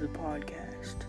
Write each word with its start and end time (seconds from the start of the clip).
the 0.00 0.08
podcast. 0.08 1.04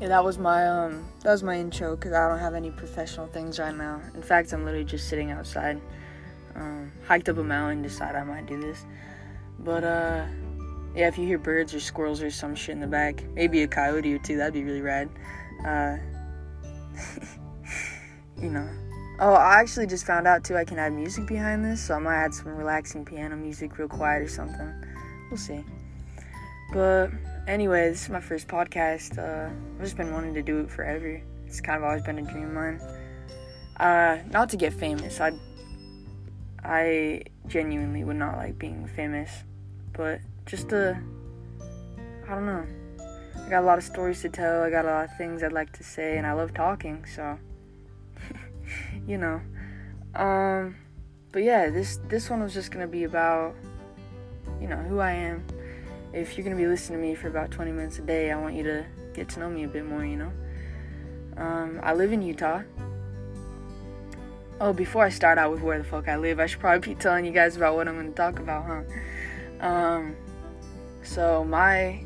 Yeah, 0.00 0.08
that 0.08 0.24
was 0.24 0.38
my 0.38 0.66
um 0.66 1.04
that 1.22 1.32
was 1.32 1.42
my 1.42 1.58
intro 1.58 1.96
because 1.96 2.12
I 2.12 2.28
don't 2.28 2.38
have 2.38 2.54
any 2.54 2.70
professional 2.70 3.26
things 3.26 3.58
right 3.58 3.76
now. 3.76 4.00
In 4.14 4.22
fact, 4.22 4.52
I'm 4.52 4.64
literally 4.64 4.84
just 4.84 5.08
sitting 5.08 5.30
outside. 5.30 5.80
Um, 6.54 6.92
hiked 7.06 7.28
up 7.28 7.38
a 7.38 7.44
mountain, 7.44 7.82
decided 7.82 8.16
I 8.16 8.24
might 8.24 8.46
do 8.46 8.60
this. 8.60 8.84
But 9.58 9.84
uh, 9.84 10.24
yeah, 10.94 11.08
if 11.08 11.18
you 11.18 11.26
hear 11.26 11.38
birds 11.38 11.74
or 11.74 11.80
squirrels 11.80 12.22
or 12.22 12.30
some 12.30 12.54
shit 12.54 12.74
in 12.74 12.80
the 12.80 12.86
back, 12.86 13.24
maybe 13.34 13.62
a 13.62 13.68
coyote 13.68 14.12
or 14.14 14.18
two, 14.18 14.36
that'd 14.36 14.54
be 14.54 14.64
really 14.64 14.80
rad. 14.80 15.08
Uh, 15.66 15.96
you 18.40 18.50
know. 18.50 18.68
Oh, 19.20 19.32
I 19.32 19.56
actually 19.56 19.88
just 19.88 20.06
found 20.06 20.28
out 20.28 20.44
too. 20.44 20.56
I 20.56 20.64
can 20.64 20.78
add 20.78 20.92
music 20.92 21.26
behind 21.26 21.64
this, 21.64 21.84
so 21.84 21.94
I 21.94 21.98
might 21.98 22.16
add 22.16 22.34
some 22.34 22.54
relaxing 22.54 23.04
piano 23.04 23.34
music, 23.34 23.76
real 23.76 23.88
quiet 23.88 24.22
or 24.22 24.28
something. 24.28 24.72
We'll 25.28 25.38
see. 25.38 25.64
But 26.72 27.10
anyway, 27.46 27.88
this 27.88 28.04
is 28.04 28.08
my 28.10 28.20
first 28.20 28.46
podcast. 28.46 29.18
Uh, 29.18 29.50
I've 29.76 29.82
just 29.82 29.96
been 29.96 30.12
wanting 30.12 30.34
to 30.34 30.42
do 30.42 30.60
it 30.60 30.70
forever. 30.70 31.20
It's 31.46 31.60
kind 31.60 31.78
of 31.78 31.84
always 31.84 32.02
been 32.02 32.18
a 32.18 32.22
dream 32.22 32.48
of 32.48 32.52
mine. 32.52 32.80
Uh, 33.78 34.18
not 34.30 34.50
to 34.50 34.56
get 34.56 34.74
famous. 34.74 35.20
I, 35.20 35.32
I 36.62 37.22
genuinely 37.46 38.04
would 38.04 38.16
not 38.16 38.36
like 38.36 38.58
being 38.58 38.86
famous, 38.86 39.30
but 39.94 40.20
just 40.44 40.68
to, 40.68 41.00
I 42.26 42.34
don't 42.34 42.44
know. 42.44 42.66
I 43.46 43.48
got 43.48 43.62
a 43.62 43.66
lot 43.66 43.78
of 43.78 43.84
stories 43.84 44.20
to 44.22 44.28
tell. 44.28 44.62
I 44.62 44.68
got 44.68 44.84
a 44.84 44.88
lot 44.88 45.04
of 45.06 45.16
things 45.16 45.42
I'd 45.42 45.52
like 45.52 45.72
to 45.78 45.84
say, 45.84 46.18
and 46.18 46.26
I 46.26 46.34
love 46.34 46.52
talking. 46.52 47.06
So, 47.06 47.38
you 49.06 49.16
know. 49.16 49.40
Um, 50.14 50.76
but 51.32 51.44
yeah, 51.44 51.70
this 51.70 51.98
this 52.08 52.28
one 52.28 52.42
was 52.42 52.52
just 52.52 52.70
gonna 52.70 52.88
be 52.88 53.04
about, 53.04 53.54
you 54.60 54.66
know, 54.68 54.76
who 54.76 54.98
I 54.98 55.12
am 55.12 55.46
if 56.12 56.36
you're 56.36 56.44
gonna 56.44 56.56
be 56.56 56.66
listening 56.66 57.00
to 57.00 57.06
me 57.06 57.14
for 57.14 57.28
about 57.28 57.50
20 57.50 57.72
minutes 57.72 57.98
a 57.98 58.02
day, 58.02 58.30
I 58.30 58.36
want 58.36 58.54
you 58.54 58.62
to 58.64 58.86
get 59.12 59.28
to 59.30 59.40
know 59.40 59.50
me 59.50 59.64
a 59.64 59.68
bit 59.68 59.84
more, 59.84 60.04
you 60.04 60.16
know. 60.16 60.32
Um, 61.36 61.80
I 61.82 61.94
live 61.94 62.12
in 62.12 62.22
Utah. 62.22 62.62
Oh, 64.60 64.72
before 64.72 65.04
I 65.04 65.08
start 65.08 65.38
out 65.38 65.52
with 65.52 65.60
where 65.60 65.78
the 65.78 65.84
fuck 65.84 66.08
I 66.08 66.16
live, 66.16 66.40
I 66.40 66.46
should 66.46 66.60
probably 66.60 66.94
be 66.94 67.00
telling 67.00 67.24
you 67.24 67.30
guys 67.30 67.56
about 67.56 67.76
what 67.76 67.86
I'm 67.86 67.96
gonna 67.96 68.10
talk 68.10 68.38
about, 68.38 68.64
huh? 68.64 69.66
Um, 69.66 70.16
so 71.02 71.44
my, 71.44 72.02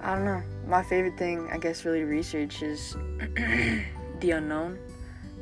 I 0.00 0.14
don't 0.14 0.24
know, 0.24 0.42
my 0.66 0.82
favorite 0.82 1.16
thing, 1.16 1.48
I 1.50 1.58
guess, 1.58 1.84
really 1.84 2.00
to 2.00 2.06
research 2.06 2.62
is 2.62 2.92
the 4.20 4.30
unknown, 4.30 4.78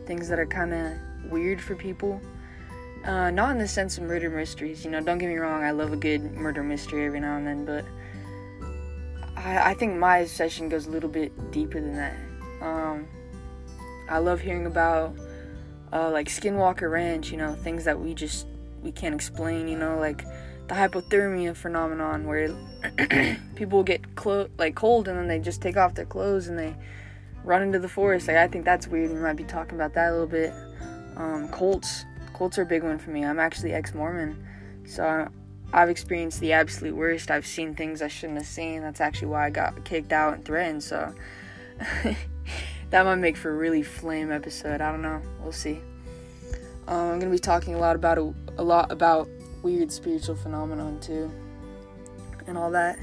things 0.07 0.29
that 0.29 0.39
are 0.39 0.47
kind 0.47 0.73
of 0.73 1.31
weird 1.31 1.61
for 1.61 1.75
people 1.75 2.21
uh, 3.05 3.31
not 3.31 3.51
in 3.51 3.59
the 3.59 3.69
sense 3.69 3.99
of 3.99 4.05
murder 4.05 4.31
mysteries. 4.31 4.85
You 4.85 4.91
know, 4.91 5.01
don't 5.01 5.19
get 5.19 5.29
me 5.29 5.37
wrong. 5.37 5.63
I 5.63 5.73
love 5.73 5.93
a 5.93 5.97
good 5.97 6.33
murder 6.33 6.63
mystery 6.63 7.07
every 7.07 7.21
now 7.21 7.37
and 7.37 7.47
then, 7.47 7.65
but 7.65 7.85
I, 9.37 9.71
I 9.71 9.75
think 9.75 9.97
my 9.97 10.25
session 10.25 10.69
goes 10.69 10.87
a 10.87 10.91
little 10.91 11.11
bit 11.11 11.51
deeper 11.51 11.81
than 11.81 11.97
that. 11.97 12.17
Um, 12.63 13.07
I 14.09 14.19
love 14.19 14.41
hearing 14.41 14.67
about 14.67 15.15
uh, 15.93 16.11
like 16.11 16.29
Skinwalker 16.29 16.91
Ranch. 16.91 17.31
You 17.31 17.37
know, 17.37 17.55
things 17.55 17.85
that 17.85 17.99
we 17.99 18.15
just 18.15 18.47
we 18.83 18.91
can't 18.91 19.15
explain. 19.15 19.69
You 19.69 19.79
know, 19.79 19.99
like 19.99 20.25
the 20.69 20.75
hypothermia 20.75 21.55
phenomenon 21.55 22.27
where 22.27 22.55
people 23.55 23.83
get 23.83 24.15
clo- 24.15 24.49
like 24.57 24.75
cold 24.75 25.09
and 25.09 25.19
then 25.19 25.29
they 25.29 25.39
just 25.39 25.61
take 25.61 25.77
off 25.77 25.95
their 25.95 26.07
clothes 26.07 26.49
and 26.49 26.59
they 26.59 26.75
run 27.45 27.61
into 27.61 27.79
the 27.79 27.89
forest. 27.89 28.29
Like 28.29 28.39
I 28.39 28.49
think 28.49 28.65
that's 28.65 28.89
weird. 28.89 29.11
We 29.11 29.19
might 29.19 29.37
be 29.37 29.45
talking 29.45 29.75
about 29.75 29.93
that 29.93 30.09
a 30.09 30.13
little 30.13 30.27
bit. 30.27 30.55
Um, 31.17 31.49
cults 31.49 32.07
cults 32.35 32.59
are 32.59 32.63
a 32.63 32.67
big 32.67 32.83
one 32.83 32.99
for 32.99 33.11
me. 33.11 33.25
I'm 33.25 33.39
actually 33.39 33.73
ex 33.73 33.95
Mormon, 33.95 34.45
so 34.85 35.29
I've 35.73 35.89
experienced 35.89 36.41
the 36.41 36.53
absolute 36.53 36.95
worst. 36.95 37.31
I've 37.31 37.47
seen 37.47 37.75
things 37.75 38.03
I 38.03 38.09
shouldn't 38.09 38.39
have 38.39 38.47
seen. 38.47 38.83
That's 38.83 39.01
actually 39.01 39.29
why 39.29 39.47
I 39.47 39.51
got 39.51 39.85
kicked 39.85 40.13
out 40.13 40.35
and 40.35 40.45
threatened. 40.45 40.83
So 40.83 41.15
that 42.91 43.05
might 43.05 43.17
make 43.17 43.37
for 43.37 43.51
a 43.51 43.57
really 43.57 43.83
flame 43.83 44.31
episode. 44.31 44.81
I 44.81 44.91
don't 44.91 45.03
know. 45.03 45.23
We'll 45.41 45.53
see. 45.53 45.81
Um, 46.87 47.13
I'm 47.13 47.19
gonna 47.19 47.31
be 47.31 47.39
talking 47.39 47.75
a 47.75 47.79
lot 47.79 47.97
about 47.97 48.19
a, 48.19 48.35
a 48.59 48.63
lot 48.63 48.93
about 48.93 49.29
weird 49.63 49.91
spiritual 49.91 50.37
phenomenon 50.37 51.01
too, 51.01 51.31
and 52.47 52.59
all 52.59 52.71
that. 52.73 52.99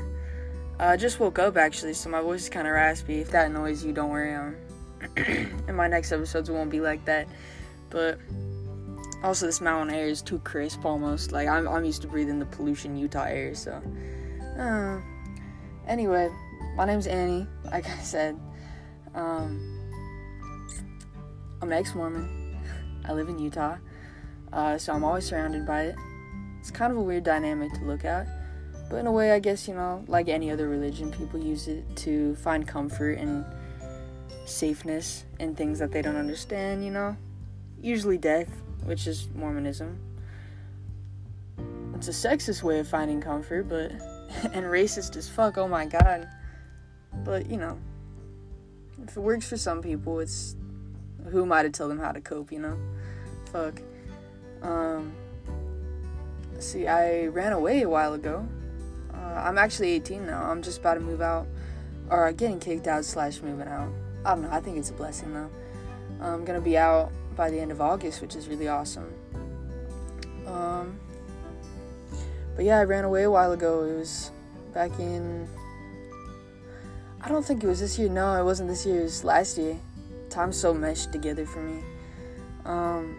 I 0.80 0.94
uh, 0.94 0.98
just 0.98 1.20
woke 1.20 1.40
up 1.40 1.58
actually, 1.58 1.94
so 1.94 2.10
my 2.10 2.22
voice 2.22 2.44
is 2.44 2.50
kind 2.50 2.68
of 2.68 2.74
raspy. 2.74 3.20
If 3.20 3.32
that 3.32 3.48
annoys 3.48 3.84
you, 3.84 3.92
don't 3.92 4.10
worry. 4.10 4.34
Um, 4.34 4.56
in 5.68 5.76
my 5.76 5.88
next 5.88 6.12
episodes, 6.12 6.50
won't 6.50 6.70
be 6.70 6.80
like 6.80 7.04
that. 7.06 7.28
But 7.90 8.20
also, 9.24 9.46
this 9.46 9.62
mountain 9.62 9.96
air 9.96 10.08
is 10.08 10.22
too 10.22 10.40
crisp 10.40 10.84
almost. 10.84 11.32
Like, 11.32 11.48
I'm, 11.48 11.68
I'm 11.68 11.86
used 11.86 12.02
to 12.02 12.08
breathing 12.08 12.40
the 12.40 12.46
pollution 12.46 12.98
Utah 12.98 13.26
air, 13.26 13.54
so. 13.54 13.82
Uh, 14.58 15.00
anyway, 15.88 16.30
my 16.76 16.86
name's 16.86 17.06
Annie, 17.06 17.46
like 17.66 17.88
I 17.88 17.98
said. 18.00 18.40
Um, 19.14 19.78
I'm 21.62 21.72
an 21.72 21.78
ex 21.78 21.94
Mormon. 21.94 22.58
I 23.06 23.14
live 23.14 23.30
in 23.30 23.38
Utah, 23.38 23.78
uh, 24.54 24.78
so 24.80 24.94
I'm 24.94 25.04
always 25.04 25.26
surrounded 25.26 25.68
by 25.68 25.84
it. 25.84 25.96
It's 26.60 26.72
kind 26.72 26.92
of 26.92 26.98
a 26.98 27.02
weird 27.02 27.24
dynamic 27.24 27.74
to 27.74 27.86
look 27.86 28.06
at, 28.06 28.28
but 28.90 28.98
in 28.98 29.08
a 29.08 29.12
way, 29.12 29.32
I 29.32 29.40
guess, 29.40 29.68
you 29.68 29.76
know, 29.76 30.04
like 30.08 30.30
any 30.30 30.50
other 30.50 30.68
religion, 30.68 31.12
people 31.12 31.40
use 31.40 31.68
it 31.68 31.96
to 31.98 32.36
find 32.38 32.68
comfort 32.68 33.20
and 33.20 33.46
safeness 34.46 35.26
in 35.40 35.56
things 35.56 35.78
that 35.80 35.92
they 35.92 36.02
don't 36.02 36.16
understand, 36.16 36.84
you 36.84 36.92
know? 36.92 37.16
Usually 37.82 38.18
death 38.18 38.50
which 38.86 39.08
is 39.08 39.28
Mormonism. 39.36 40.00
It's 41.96 42.08
a 42.08 42.12
sexist 42.12 42.64
way 42.64 42.80
of 42.80 42.88
finding 42.88 43.22
comfort, 43.22 43.64
but 43.70 43.92
and 44.54 44.66
racist 44.66 45.16
as 45.16 45.30
fuck. 45.30 45.58
Oh 45.58 45.68
my 45.68 45.86
god. 45.86 46.28
But 47.24 47.50
you 47.50 47.58
know, 47.58 47.78
if 49.04 49.16
it 49.16 49.20
works 49.20 49.48
for 49.48 49.58
some 49.58 49.82
people, 49.82 50.20
it's 50.20 50.56
who 51.30 51.44
am 51.44 51.52
I 51.52 51.64
to 51.64 51.70
tell 51.70 51.88
them 51.88 52.00
how 52.00 52.12
to 52.12 52.22
cope? 52.22 52.52
You 52.52 52.60
know, 52.60 52.80
fuck. 53.52 53.82
Um. 54.62 55.14
See, 56.60 56.88
I 56.88 57.26
ran 57.28 57.54
away 57.54 57.82
a 57.82 57.90
while 57.90 58.14
ago. 58.14 58.48
Uh, 59.14 59.18
I'm 59.18 59.58
actually 59.58 59.92
18 59.92 60.28
now. 60.28 60.44
I'm 60.44 60.62
just 60.62 60.80
about 60.80 60.94
to 60.96 61.00
move 61.00 61.22
out, 61.22 61.48
or 62.10 62.32
getting 62.34 62.60
kicked 62.60 62.88
out 62.88 63.04
slash 63.04 63.42
moving 63.42 63.68
out. 63.68 63.92
I 64.26 64.36
don't 64.36 64.44
know. 64.44 64.50
I 64.52 64.60
think 64.60 64.78
it's 64.78 64.92
a 64.92 64.94
blessing 64.94 65.34
though. 65.34 65.50
I'm 66.22 66.46
gonna 66.46 66.62
be 66.62 66.78
out 66.78 67.12
by 67.36 67.50
the 67.50 67.60
end 67.60 67.72
of 67.72 67.82
August, 67.82 68.22
which 68.22 68.36
is 68.36 68.48
really 68.48 68.68
awesome. 68.68 69.14
Um, 70.46 71.00
but 72.56 72.66
yeah, 72.66 72.80
I 72.80 72.84
ran 72.84 73.06
away 73.06 73.24
a 73.24 73.32
while 73.32 73.52
ago. 73.52 73.84
It 73.86 73.98
was 73.98 74.32
back 74.74 74.92
in. 75.00 75.48
I 77.22 77.30
don't 77.30 77.46
think 77.46 77.64
it 77.64 77.68
was 77.68 77.80
this 77.80 77.98
year. 77.98 78.10
No, 78.10 78.40
it 78.40 78.44
wasn't 78.44 78.70
this 78.70 78.86
year. 78.86 79.02
It 79.02 79.04
was 79.04 79.24
last 79.24 79.58
year. 79.58 79.78
Time's 80.30 80.58
so 80.58 80.74
meshed 80.74 81.12
together 81.12 81.46
for 81.46 81.60
me. 81.62 81.84
Um, 82.66 83.18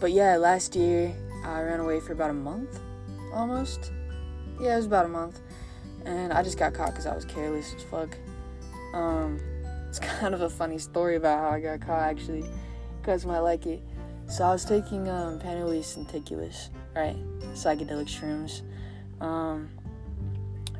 but 0.00 0.12
yeah, 0.12 0.36
last 0.36 0.74
year 0.74 1.14
I 1.44 1.62
ran 1.62 1.80
away 1.80 2.00
for 2.00 2.12
about 2.12 2.30
a 2.30 2.34
month, 2.34 2.80
almost. 3.32 3.92
Yeah, 4.60 4.74
it 4.74 4.76
was 4.76 4.86
about 4.86 5.06
a 5.06 5.08
month, 5.08 5.40
and 6.04 6.32
I 6.32 6.42
just 6.42 6.58
got 6.58 6.74
caught 6.74 6.90
because 6.90 7.06
I 7.06 7.14
was 7.14 7.24
careless 7.24 7.74
as 7.74 7.82
fuck. 7.84 8.16
Um, 8.92 9.40
it's 9.90 9.98
kind 9.98 10.34
of 10.34 10.42
a 10.42 10.48
funny 10.48 10.78
story 10.78 11.16
about 11.16 11.40
how 11.40 11.50
I 11.50 11.60
got 11.60 11.80
caught 11.80 11.98
actually. 11.98 12.44
Guys 13.02 13.26
might 13.26 13.40
like 13.40 13.66
it. 13.66 13.82
So 14.28 14.44
I 14.44 14.52
was 14.52 14.64
taking 14.64 15.08
um, 15.08 15.40
Panaeolus 15.40 15.96
cinctulus, 15.96 16.68
right? 16.94 17.16
Psychedelic 17.54 18.06
shrooms. 18.06 18.62
Um, 19.20 19.68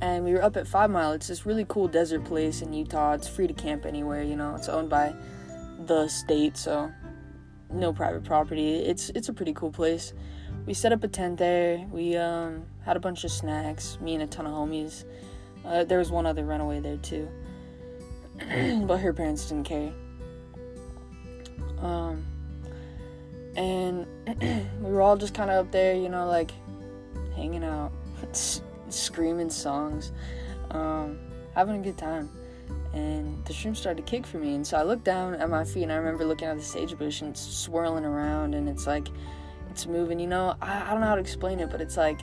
and 0.01 0.25
we 0.25 0.33
were 0.33 0.45
up 0.45 0.57
at 0.57 0.69
Five 0.69 0.91
Mile. 0.91 1.11
It's 1.11 1.27
this 1.27 1.45
really 1.45 1.67
cool 1.69 1.89
desert 1.89 2.25
place 2.25 2.63
in 2.63 2.73
Utah. 2.73 3.15
It's 3.15 3.27
free 3.27 3.49
to 3.49 3.53
camp 3.53 3.85
anywhere, 3.85 4.23
you 4.23 4.37
know. 4.37 4.55
It's 4.55 4.69
owned 4.69 4.89
by 4.89 5.13
the 5.87 6.07
state, 6.07 6.57
so 6.57 6.93
no 7.69 7.93
private 7.93 8.23
property. 8.23 8.77
It's 8.77 9.11
it's 9.11 9.29
a 9.29 9.33
pretty 9.33 9.55
cool 9.55 9.73
place. 9.73 10.13
We 10.67 10.73
set 10.73 10.93
up 10.93 11.03
a 11.03 11.09
tent 11.09 11.39
there. 11.39 11.85
We 11.91 12.17
um, 12.17 12.65
had 12.85 12.97
a 12.97 13.01
bunch 13.01 13.25
of 13.25 13.33
snacks. 13.33 13.99
Me 14.01 14.15
and 14.15 14.23
a 14.23 14.29
ton 14.29 14.47
of 14.47 14.53
homies. 14.53 15.05
Uh, 15.65 15.83
there 15.83 15.99
was 15.99 16.13
one 16.13 16.27
other 16.27 16.45
runaway 16.45 16.79
there 16.79 16.99
too. 16.99 17.29
but 18.87 18.99
her 18.99 19.13
parents 19.13 19.49
didn't 19.49 19.65
care. 19.65 19.93
Um, 21.81 22.25
and 23.57 24.07
we 24.83 24.91
were 24.91 25.03
all 25.03 25.17
just 25.17 25.35
kind 25.35 25.51
of 25.51 25.67
up 25.67 25.73
there, 25.73 25.95
you 25.95 26.09
know, 26.09 26.27
like 26.27 26.51
hanging 27.35 27.65
out, 27.65 27.93
screaming 28.89 29.51
songs, 29.51 30.13
um, 30.71 31.19
having 31.55 31.77
a 31.77 31.83
good 31.83 31.99
time. 31.99 32.31
And 32.93 33.45
the 33.45 33.53
shroom 33.53 33.77
started 33.77 34.05
to 34.05 34.11
kick 34.11 34.27
for 34.27 34.39
me, 34.39 34.55
and 34.55 34.67
so 34.67 34.77
I 34.77 34.83
looked 34.83 35.05
down 35.05 35.35
at 35.35 35.49
my 35.49 35.63
feet, 35.63 35.85
and 35.85 35.93
I 35.93 35.95
remember 35.95 36.25
looking 36.25 36.49
at 36.49 36.57
the 36.57 36.63
sage 36.63 36.99
bush, 36.99 37.21
and 37.21 37.31
it's 37.31 37.41
swirling 37.41 38.05
around, 38.05 38.53
and 38.53 38.69
it's 38.69 38.85
like 38.85 39.07
it's 39.71 39.87
moving. 39.87 40.19
You 40.19 40.27
know, 40.27 40.57
I, 40.61 40.89
I 40.89 40.91
don't 40.91 41.01
know 41.01 41.07
how 41.07 41.15
to 41.15 41.21
explain 41.21 41.61
it, 41.61 41.71
but 41.71 41.81
it's 41.81 41.97
like 41.97 42.21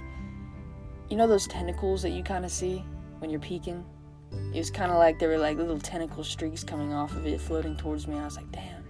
you 1.09 1.15
know 1.15 1.25
those 1.25 1.47
tentacles 1.47 2.01
that 2.01 2.09
you 2.09 2.21
kind 2.21 2.43
of 2.43 2.51
see 2.51 2.83
when 3.19 3.29
you're 3.29 3.39
peeking 3.39 3.85
it 4.31 4.57
was 4.57 4.71
kind 4.71 4.91
of 4.91 4.97
like 4.97 5.19
there 5.19 5.29
were 5.29 5.37
like 5.37 5.57
little 5.57 5.79
tentacle 5.79 6.23
streaks 6.23 6.63
coming 6.63 6.93
off 6.93 7.15
of 7.15 7.25
it 7.25 7.39
floating 7.39 7.75
towards 7.75 8.07
me. 8.07 8.17
I 8.17 8.25
was 8.25 8.37
like, 8.37 8.51
damn, 8.51 8.83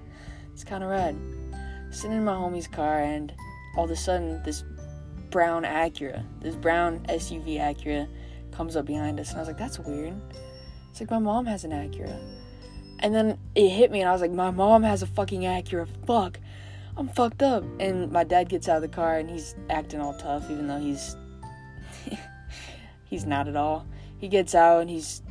it's 0.53 0.63
kind 0.63 0.83
of 0.83 0.89
rad. 0.89 1.15
Sitting 1.91 2.17
in 2.17 2.25
my 2.25 2.33
homie's 2.33 2.67
car, 2.67 2.99
and 2.99 3.33
all 3.75 3.85
of 3.85 3.91
a 3.91 3.95
sudden, 3.95 4.41
this 4.43 4.63
brown 5.29 5.63
Acura. 5.63 6.23
This 6.41 6.55
brown 6.55 6.99
SUV 7.07 7.57
Acura 7.57 8.07
comes 8.51 8.75
up 8.75 8.85
behind 8.85 9.19
us, 9.19 9.29
and 9.29 9.37
I 9.37 9.41
was 9.41 9.47
like, 9.47 9.57
that's 9.57 9.79
weird. 9.79 10.13
It's 10.91 10.99
like 10.99 11.11
my 11.11 11.19
mom 11.19 11.45
has 11.45 11.63
an 11.63 11.71
Acura. 11.71 12.17
And 12.99 13.13
then 13.13 13.37
it 13.55 13.69
hit 13.69 13.91
me, 13.91 14.01
and 14.01 14.09
I 14.09 14.11
was 14.11 14.21
like, 14.21 14.31
my 14.31 14.51
mom 14.51 14.83
has 14.83 15.03
a 15.03 15.07
fucking 15.07 15.41
Acura. 15.41 15.87
Fuck. 16.05 16.39
I'm 16.97 17.07
fucked 17.09 17.43
up. 17.43 17.63
And 17.79 18.11
my 18.11 18.23
dad 18.23 18.49
gets 18.49 18.67
out 18.67 18.77
of 18.77 18.81
the 18.81 18.87
car, 18.87 19.17
and 19.17 19.29
he's 19.29 19.55
acting 19.69 20.01
all 20.01 20.13
tough, 20.15 20.49
even 20.49 20.67
though 20.67 20.79
he's. 20.79 21.15
he's 23.05 23.25
not 23.25 23.47
at 23.47 23.55
all. 23.55 23.85
He 24.17 24.27
gets 24.27 24.55
out, 24.55 24.81
and 24.81 24.89
he's 24.89 25.21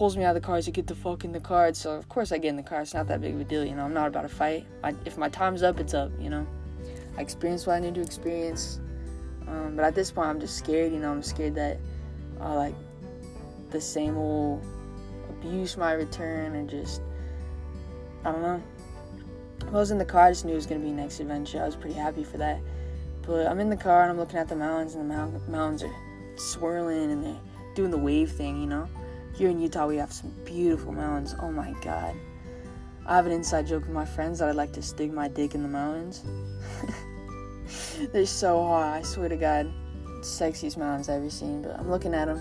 pulls 0.00 0.16
me 0.16 0.24
out 0.24 0.34
of 0.34 0.40
the 0.40 0.46
car. 0.46 0.56
He's 0.56 0.66
like, 0.66 0.76
get 0.76 0.86
the 0.86 0.94
fuck 0.94 1.24
in 1.24 1.32
the 1.32 1.40
car. 1.40 1.74
So, 1.74 1.90
of 1.90 2.08
course, 2.08 2.32
I 2.32 2.38
get 2.38 2.48
in 2.48 2.56
the 2.56 2.62
car. 2.62 2.80
It's 2.80 2.94
not 2.94 3.06
that 3.08 3.20
big 3.20 3.34
of 3.34 3.40
a 3.42 3.44
deal, 3.44 3.66
you 3.66 3.74
know. 3.74 3.84
I'm 3.84 3.92
not 3.92 4.08
about 4.08 4.22
to 4.22 4.30
fight. 4.30 4.64
I, 4.82 4.94
if 5.04 5.18
my 5.18 5.28
time's 5.28 5.62
up, 5.62 5.78
it's 5.78 5.92
up, 5.92 6.10
you 6.18 6.30
know. 6.30 6.46
I 7.18 7.20
experienced 7.20 7.66
what 7.66 7.74
I 7.74 7.80
need 7.80 7.96
to 7.96 8.00
experience. 8.00 8.80
Um, 9.46 9.76
but 9.76 9.84
at 9.84 9.94
this 9.94 10.10
point, 10.10 10.28
I'm 10.28 10.40
just 10.40 10.56
scared, 10.56 10.90
you 10.90 11.00
know. 11.00 11.10
I'm 11.10 11.22
scared 11.22 11.54
that, 11.56 11.76
uh, 12.40 12.54
like, 12.54 12.74
the 13.68 13.78
same 13.78 14.16
old 14.16 14.64
abuse 15.28 15.76
might 15.76 15.92
return 15.92 16.54
and 16.54 16.68
just 16.68 17.02
I 18.24 18.32
don't 18.32 18.40
know. 18.40 18.62
I 19.68 19.70
was 19.70 19.90
in 19.90 19.98
the 19.98 20.06
car, 20.06 20.28
I 20.28 20.30
just 20.30 20.46
knew 20.46 20.52
it 20.52 20.56
was 20.56 20.66
gonna 20.66 20.80
be 20.80 20.92
next 20.92 21.20
adventure. 21.20 21.62
I 21.62 21.66
was 21.66 21.76
pretty 21.76 21.94
happy 21.94 22.24
for 22.24 22.38
that. 22.38 22.58
But 23.26 23.46
I'm 23.46 23.60
in 23.60 23.68
the 23.68 23.76
car 23.76 24.00
and 24.00 24.10
I'm 24.10 24.16
looking 24.16 24.38
at 24.38 24.48
the 24.48 24.56
mountains, 24.56 24.94
and 24.94 25.10
the 25.10 25.40
mountains 25.50 25.82
are 25.82 25.94
swirling 26.36 27.12
and 27.12 27.22
they're 27.22 27.40
doing 27.74 27.90
the 27.90 27.98
wave 27.98 28.32
thing, 28.32 28.62
you 28.62 28.66
know. 28.66 28.88
Here 29.34 29.48
in 29.48 29.60
Utah, 29.60 29.86
we 29.86 29.96
have 29.96 30.12
some 30.12 30.34
beautiful 30.44 30.92
mountains. 30.92 31.34
Oh 31.40 31.50
my 31.50 31.72
god. 31.82 32.14
I 33.06 33.16
have 33.16 33.26
an 33.26 33.32
inside 33.32 33.66
joke 33.66 33.84
with 33.84 33.92
my 33.92 34.04
friends 34.04 34.38
that 34.38 34.48
I'd 34.48 34.56
like 34.56 34.72
to 34.74 34.82
stick 34.82 35.12
my 35.12 35.28
dick 35.28 35.54
in 35.54 35.62
the 35.62 35.68
mountains. 35.68 36.22
they're 38.12 38.26
so 38.26 38.62
hot, 38.62 38.98
I 38.98 39.02
swear 39.02 39.28
to 39.28 39.36
God. 39.36 39.72
Sexiest 40.20 40.76
mountains 40.76 41.08
I've 41.08 41.20
ever 41.20 41.30
seen. 41.30 41.62
But 41.62 41.78
I'm 41.78 41.90
looking 41.90 42.14
at 42.14 42.26
them, 42.26 42.40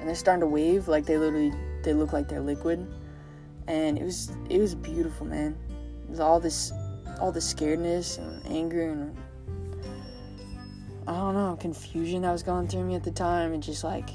and 0.00 0.08
they're 0.08 0.16
starting 0.16 0.40
to 0.40 0.46
wave 0.46 0.88
like 0.88 1.06
they 1.06 1.16
literally 1.16 1.52
they 1.84 1.92
look 1.92 2.12
like 2.12 2.28
they're 2.28 2.40
liquid 2.40 2.86
and 3.66 3.98
it 3.98 4.04
was 4.04 4.32
it 4.50 4.58
was 4.58 4.74
beautiful, 4.74 5.26
man. 5.26 5.56
It 6.04 6.10
was 6.10 6.20
all 6.20 6.40
this 6.40 6.72
all 7.20 7.32
the 7.32 7.40
scaredness 7.40 8.18
and 8.18 8.44
anger 8.46 8.90
and 8.90 9.16
I 11.06 11.12
don't 11.12 11.34
know 11.34 11.56
confusion 11.60 12.22
that 12.22 12.32
was 12.32 12.42
going 12.42 12.66
through 12.66 12.84
me 12.84 12.94
at 12.94 13.04
the 13.04 13.10
time, 13.10 13.52
and 13.52 13.62
just 13.62 13.84
like 13.84 14.10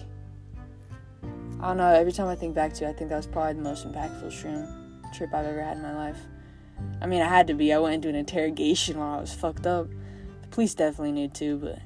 I 1.62 1.68
don't 1.68 1.78
know. 1.78 1.88
Every 1.88 2.14
time 2.14 2.28
I 2.28 2.36
think 2.36 2.56
back 2.56 2.74
to 2.76 2.86
it, 2.86 2.90
I 2.90 2.94
think 2.94 3.10
that 3.10 3.18
was 3.18 3.28
probably 3.28 3.54
the 3.54 3.62
most 3.62 3.86
impactful 3.86 4.28
shroom 4.28 5.14
trip 5.14 5.34
I've 5.34 5.46
ever 5.46 5.62
had 5.62 5.78
in 5.78 5.84
my 5.84 5.96
life. 5.96 6.18
I 7.02 7.06
mean, 7.08 7.22
I 7.22 7.28
had 7.28 7.48
to 7.48 7.54
be. 7.54 7.74
I 7.74 7.80
went 7.80 7.96
into 7.96 8.10
an 8.10 8.16
interrogation 8.16 8.98
while 8.98 9.18
I 9.18 9.22
was 9.22 9.34
fucked 9.34 9.68
up. 9.68 9.88
The 10.42 10.48
police 10.50 10.74
definitely 10.74 11.12
knew 11.12 11.28
too, 11.28 11.58
but 11.58 11.80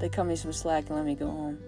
they 0.00 0.08
cut 0.08 0.24
me 0.24 0.36
some 0.36 0.52
slack 0.52 0.88
and 0.88 0.96
let 0.96 1.04
me 1.04 1.14
go 1.14 1.26
home. 1.26 1.58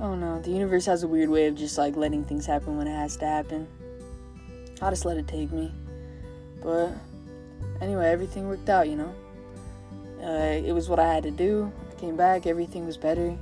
Oh 0.00 0.14
no, 0.14 0.40
the 0.40 0.50
universe 0.50 0.86
has 0.86 1.02
a 1.02 1.08
weird 1.08 1.28
way 1.28 1.46
of 1.46 1.54
just 1.54 1.78
like 1.78 1.96
letting 1.96 2.24
things 2.24 2.46
happen 2.46 2.76
when 2.76 2.86
it 2.86 2.94
has 2.94 3.16
to 3.18 3.26
happen. 3.26 3.66
I'll 4.80 4.90
just 4.90 5.04
let 5.04 5.16
it 5.16 5.28
take 5.28 5.52
me. 5.52 5.72
But 6.62 6.92
anyway, 7.80 8.08
everything 8.08 8.48
worked 8.48 8.68
out, 8.68 8.88
you 8.88 8.96
know. 8.96 9.14
Uh, 10.22 10.66
it 10.66 10.72
was 10.72 10.88
what 10.88 10.98
I 10.98 11.12
had 11.12 11.22
to 11.24 11.30
do. 11.30 11.72
I 11.90 12.00
came 12.00 12.16
back, 12.16 12.46
everything 12.46 12.86
was 12.86 12.96
better. 12.96 13.38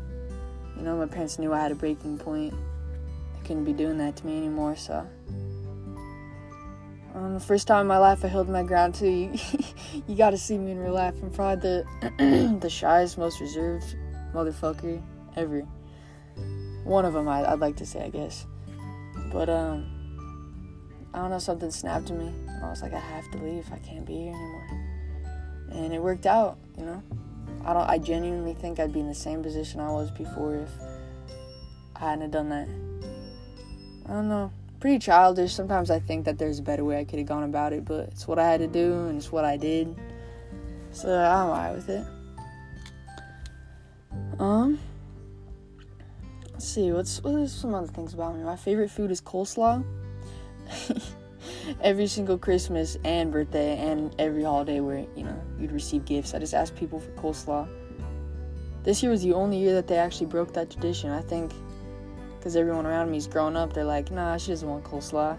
You 0.76 0.82
know, 0.82 0.96
my 0.96 1.06
parents 1.06 1.38
knew 1.38 1.52
I 1.52 1.60
had 1.60 1.72
a 1.72 1.74
breaking 1.74 2.18
point. 2.18 2.52
They 2.52 3.46
couldn't 3.46 3.64
be 3.64 3.72
doing 3.72 3.98
that 3.98 4.16
to 4.16 4.26
me 4.26 4.36
anymore, 4.36 4.76
so. 4.76 5.06
Um, 7.14 7.34
the 7.34 7.40
first 7.40 7.68
time 7.68 7.82
in 7.82 7.86
my 7.86 7.98
life 7.98 8.24
I 8.24 8.28
held 8.28 8.48
my 8.48 8.62
ground 8.62 8.94
too. 8.94 9.32
You, 9.94 10.02
you 10.08 10.16
gotta 10.16 10.36
see 10.36 10.58
me 10.58 10.72
in 10.72 10.78
real 10.78 10.94
life. 10.94 11.14
I'm 11.22 11.30
probably 11.30 11.84
the 12.18 12.58
the 12.60 12.68
shyest, 12.68 13.16
most 13.16 13.40
reserved 13.40 13.94
motherfucker 14.34 15.00
ever 15.36 15.64
one 16.84 17.04
of 17.04 17.14
them 17.14 17.28
I, 17.28 17.50
would 17.50 17.60
like 17.60 17.76
to 17.76 17.86
say, 17.86 18.04
I 18.04 18.10
guess. 18.10 18.46
But 19.32 19.48
um, 19.48 19.86
I 21.12 21.18
don't 21.18 21.30
know, 21.30 21.38
something 21.38 21.70
snapped 21.70 22.10
in 22.10 22.18
me. 22.18 22.32
I 22.62 22.70
was 22.70 22.82
like, 22.82 22.92
I 22.92 22.98
have 22.98 23.30
to 23.32 23.38
leave. 23.38 23.66
I 23.72 23.78
can't 23.78 24.04
be 24.04 24.14
here 24.14 24.32
anymore. 24.32 24.68
And 25.72 25.92
it 25.92 26.02
worked 26.02 26.26
out, 26.26 26.58
you 26.78 26.84
know. 26.84 27.02
I 27.64 27.72
don't. 27.72 27.88
I 27.88 27.98
genuinely 27.98 28.54
think 28.54 28.78
I'd 28.78 28.92
be 28.92 29.00
in 29.00 29.08
the 29.08 29.14
same 29.14 29.42
position 29.42 29.80
I 29.80 29.90
was 29.90 30.10
before 30.10 30.56
if 30.56 30.70
I 31.96 32.10
hadn't 32.10 32.30
done 32.30 32.48
that. 32.50 32.68
I 34.06 34.12
don't 34.12 34.28
know. 34.28 34.52
Pretty 34.80 34.98
childish. 34.98 35.54
Sometimes 35.54 35.90
I 35.90 35.98
think 35.98 36.26
that 36.26 36.38
there's 36.38 36.58
a 36.58 36.62
better 36.62 36.84
way 36.84 36.98
I 36.98 37.04
could 37.04 37.18
have 37.18 37.28
gone 37.28 37.44
about 37.44 37.72
it, 37.72 37.84
but 37.84 38.08
it's 38.10 38.28
what 38.28 38.38
I 38.38 38.50
had 38.50 38.60
to 38.60 38.66
do 38.66 39.06
and 39.06 39.16
it's 39.16 39.32
what 39.32 39.44
I 39.44 39.56
did. 39.56 39.94
So 40.90 41.08
I'm 41.08 41.48
alright 41.48 41.74
with 41.74 41.88
it. 41.88 42.06
Um. 44.38 44.78
Let's 46.52 46.68
see, 46.68 46.92
what's 46.92 47.22
what 47.22 47.34
are 47.34 47.48
some 47.48 47.74
other 47.74 47.88
things 47.88 48.14
about 48.14 48.36
me? 48.36 48.44
My 48.44 48.56
favorite 48.56 48.90
food 48.90 49.10
is 49.10 49.20
coleslaw. 49.20 49.84
every 51.80 52.06
single 52.06 52.38
Christmas 52.38 52.96
and 53.04 53.30
birthday 53.30 53.76
and 53.78 54.14
every 54.18 54.44
holiday 54.44 54.80
where, 54.80 55.06
you 55.16 55.24
know, 55.24 55.40
you'd 55.58 55.72
receive 55.72 56.04
gifts, 56.04 56.34
I 56.34 56.38
just 56.38 56.54
ask 56.54 56.74
people 56.74 57.00
for 57.00 57.10
coleslaw. 57.12 57.68
This 58.82 59.02
year 59.02 59.10
was 59.10 59.22
the 59.22 59.32
only 59.32 59.58
year 59.58 59.74
that 59.74 59.86
they 59.86 59.96
actually 59.96 60.26
broke 60.26 60.52
that 60.54 60.70
tradition. 60.70 61.10
I 61.10 61.22
think 61.22 61.52
because 62.38 62.56
everyone 62.56 62.84
around 62.84 63.10
me 63.10 63.16
is 63.16 63.26
growing 63.26 63.56
up, 63.56 63.72
they're 63.72 63.84
like, 63.84 64.10
nah, 64.10 64.36
she 64.36 64.48
doesn't 64.48 64.68
want 64.68 64.84
coleslaw. 64.84 65.38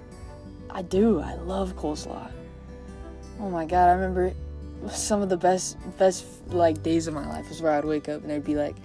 I 0.72 0.82
do. 0.82 1.20
I 1.20 1.36
love 1.36 1.76
coleslaw. 1.76 2.32
Oh 3.40 3.50
my 3.50 3.66
god, 3.66 3.90
I 3.90 3.94
remember 3.94 4.34
some 4.92 5.22
of 5.22 5.30
the 5.30 5.38
best 5.38 5.78
best 5.98 6.26
like 6.48 6.82
days 6.84 7.08
of 7.08 7.14
my 7.14 7.28
life 7.28 7.50
was 7.50 7.62
where 7.62 7.72
I'd 7.72 7.86
wake 7.86 8.10
up 8.10 8.22
and 8.22 8.30
they'd 8.30 8.44
be 8.44 8.56
like, 8.56 8.76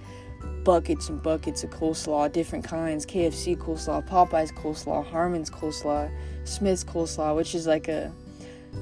buckets 0.63 1.09
and 1.09 1.21
buckets 1.21 1.63
of 1.63 1.69
coleslaw, 1.71 2.31
different 2.31 2.63
kinds 2.63 3.05
KFC 3.05 3.57
coleslaw, 3.57 4.07
Popeye's 4.07 4.51
coleslaw, 4.51 5.05
Harmon's 5.05 5.49
coleslaw, 5.49 6.11
Smith's 6.43 6.83
coleslaw, 6.83 7.35
which 7.35 7.55
is 7.55 7.67
like 7.67 7.87
a 7.87 8.11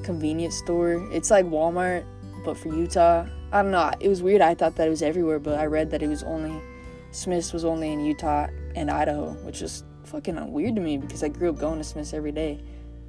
convenience 0.03 0.57
store. 0.57 1.07
It's 1.11 1.31
like 1.31 1.45
Walmart, 1.45 2.05
but 2.43 2.57
for 2.57 2.69
Utah. 2.69 3.25
I 3.51 3.63
don't 3.63 3.71
know. 3.71 3.91
It 3.99 4.09
was 4.09 4.21
weird. 4.21 4.41
I 4.41 4.53
thought 4.53 4.75
that 4.75 4.87
it 4.87 4.91
was 4.91 5.01
everywhere, 5.01 5.39
but 5.39 5.57
I 5.57 5.65
read 5.65 5.89
that 5.91 6.03
it 6.03 6.07
was 6.07 6.23
only 6.23 6.61
Smith's 7.11 7.53
was 7.53 7.65
only 7.65 7.91
in 7.91 8.05
Utah 8.05 8.47
and 8.75 8.91
Idaho, 8.91 9.31
which 9.45 9.61
is 9.61 9.83
fucking 10.03 10.51
weird 10.51 10.75
to 10.75 10.81
me 10.81 10.97
because 10.97 11.23
I 11.23 11.29
grew 11.29 11.49
up 11.49 11.57
going 11.57 11.79
to 11.79 11.83
Smith's 11.83 12.13
every 12.13 12.31
day. 12.31 12.59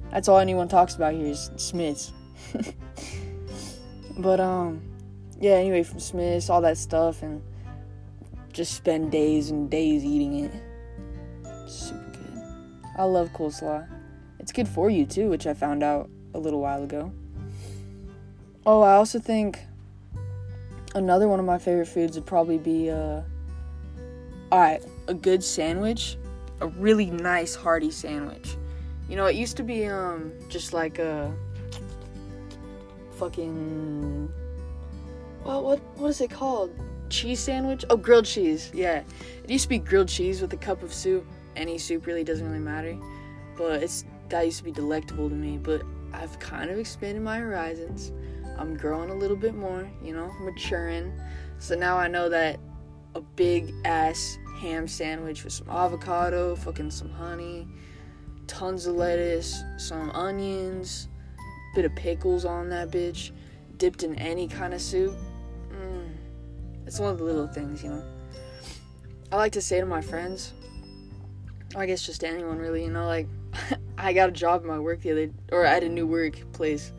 That's 0.09 0.27
all 0.27 0.39
anyone 0.39 0.67
talks 0.67 0.95
about 0.95 1.13
here 1.13 1.27
is 1.27 1.51
Smith's. 1.55 2.11
but 4.17 4.39
um, 4.39 4.81
yeah. 5.39 5.53
Anyway, 5.53 5.83
from 5.83 5.99
Smith's, 5.99 6.49
all 6.49 6.61
that 6.61 6.77
stuff, 6.77 7.21
and 7.21 7.41
just 8.51 8.73
spend 8.73 9.11
days 9.11 9.49
and 9.49 9.69
days 9.69 10.03
eating 10.03 10.39
it. 10.45 10.51
Super 11.67 12.11
good. 12.11 12.43
I 12.97 13.03
love 13.03 13.29
coleslaw. 13.33 13.87
It's 14.39 14.51
good 14.51 14.67
for 14.67 14.89
you 14.89 15.05
too, 15.05 15.29
which 15.29 15.47
I 15.47 15.53
found 15.53 15.83
out 15.83 16.09
a 16.33 16.39
little 16.39 16.59
while 16.59 16.83
ago. 16.83 17.11
Oh, 18.65 18.81
I 18.81 18.93
also 18.93 19.19
think 19.19 19.59
another 20.95 21.27
one 21.27 21.39
of 21.39 21.45
my 21.45 21.57
favorite 21.57 21.87
foods 21.87 22.15
would 22.15 22.25
probably 22.25 22.57
be 22.57 22.89
uh 22.89 23.21
alright, 24.51 24.83
a 25.07 25.13
good 25.13 25.43
sandwich. 25.43 26.17
A 26.59 26.67
really 26.67 27.09
nice 27.09 27.55
hearty 27.55 27.89
sandwich. 27.89 28.55
You 29.09 29.15
know, 29.15 29.25
it 29.25 29.35
used 29.35 29.57
to 29.57 29.63
be 29.63 29.87
um 29.87 30.31
just 30.49 30.73
like 30.73 30.99
a 30.99 31.33
fucking 33.17 34.31
what 35.43 35.63
what 35.63 35.79
what 35.95 36.07
is 36.09 36.21
it 36.21 36.29
called? 36.29 36.71
Cheese 37.11 37.39
sandwich. 37.39 37.85
Oh, 37.89 37.97
grilled 37.97 38.25
cheese. 38.25 38.71
Yeah, 38.73 39.03
it 39.43 39.49
used 39.49 39.63
to 39.63 39.69
be 39.69 39.77
grilled 39.77 40.07
cheese 40.07 40.41
with 40.41 40.53
a 40.53 40.57
cup 40.57 40.81
of 40.81 40.93
soup. 40.93 41.25
Any 41.55 41.77
soup 41.77 42.05
really 42.05 42.23
doesn't 42.23 42.45
really 42.45 42.63
matter, 42.63 42.97
but 43.57 43.83
it's 43.83 44.05
that 44.29 44.45
used 44.45 44.59
to 44.59 44.63
be 44.63 44.71
delectable 44.71 45.29
to 45.29 45.35
me. 45.35 45.57
But 45.57 45.83
I've 46.13 46.39
kind 46.39 46.69
of 46.69 46.79
expanded 46.79 47.21
my 47.21 47.39
horizons. 47.39 48.11
I'm 48.57 48.75
growing 48.75 49.09
a 49.09 49.15
little 49.15 49.37
bit 49.37 49.55
more, 49.55 49.89
you 50.03 50.13
know, 50.13 50.31
maturing. 50.41 51.13
So 51.59 51.75
now 51.75 51.97
I 51.97 52.07
know 52.07 52.29
that 52.29 52.59
a 53.15 53.21
big 53.21 53.73
ass 53.85 54.37
ham 54.59 54.87
sandwich 54.87 55.43
with 55.43 55.53
some 55.53 55.69
avocado, 55.69 56.55
fucking 56.55 56.91
some 56.91 57.09
honey, 57.09 57.67
tons 58.47 58.85
of 58.85 58.95
lettuce, 58.95 59.63
some 59.77 60.11
onions, 60.11 61.09
bit 61.75 61.85
of 61.85 61.95
pickles 61.95 62.45
on 62.45 62.69
that 62.69 62.91
bitch, 62.91 63.31
dipped 63.77 64.03
in 64.03 64.15
any 64.15 64.47
kind 64.47 64.73
of 64.73 64.81
soup 64.81 65.15
it's 66.91 66.99
one 66.99 67.09
of 67.09 67.19
the 67.19 67.23
little 67.23 67.47
things, 67.47 67.81
you 67.81 67.89
know. 67.89 68.03
I 69.31 69.37
like 69.37 69.53
to 69.53 69.61
say 69.61 69.79
to 69.79 69.85
my 69.85 70.01
friends, 70.01 70.51
I 71.73 71.85
guess 71.85 72.05
just 72.05 72.21
anyone 72.21 72.57
really, 72.57 72.83
you 72.83 72.91
know, 72.91 73.05
like 73.05 73.29
I 73.97 74.11
got 74.11 74.27
a 74.27 74.31
job 74.33 74.63
at 74.63 74.67
my 74.67 74.77
work 74.77 74.99
the 74.99 75.11
other, 75.11 75.29
or 75.53 75.63
at 75.63 75.85
a 75.85 75.87
new 75.87 76.05
workplace. 76.05 76.91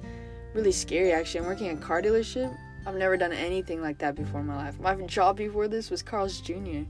Really 0.54 0.72
scary, 0.72 1.12
actually. 1.12 1.40
I'm 1.40 1.46
working 1.46 1.68
at 1.68 1.76
a 1.76 1.80
car 1.80 2.00
dealership. 2.00 2.56
I've 2.86 2.94
never 2.94 3.18
done 3.18 3.34
anything 3.34 3.82
like 3.82 3.98
that 3.98 4.14
before 4.14 4.40
in 4.40 4.46
my 4.46 4.56
life. 4.56 4.80
My 4.80 4.94
job 4.94 5.36
before 5.36 5.68
this 5.68 5.90
was 5.90 6.02
Carl's 6.02 6.40
Jr. 6.40 6.84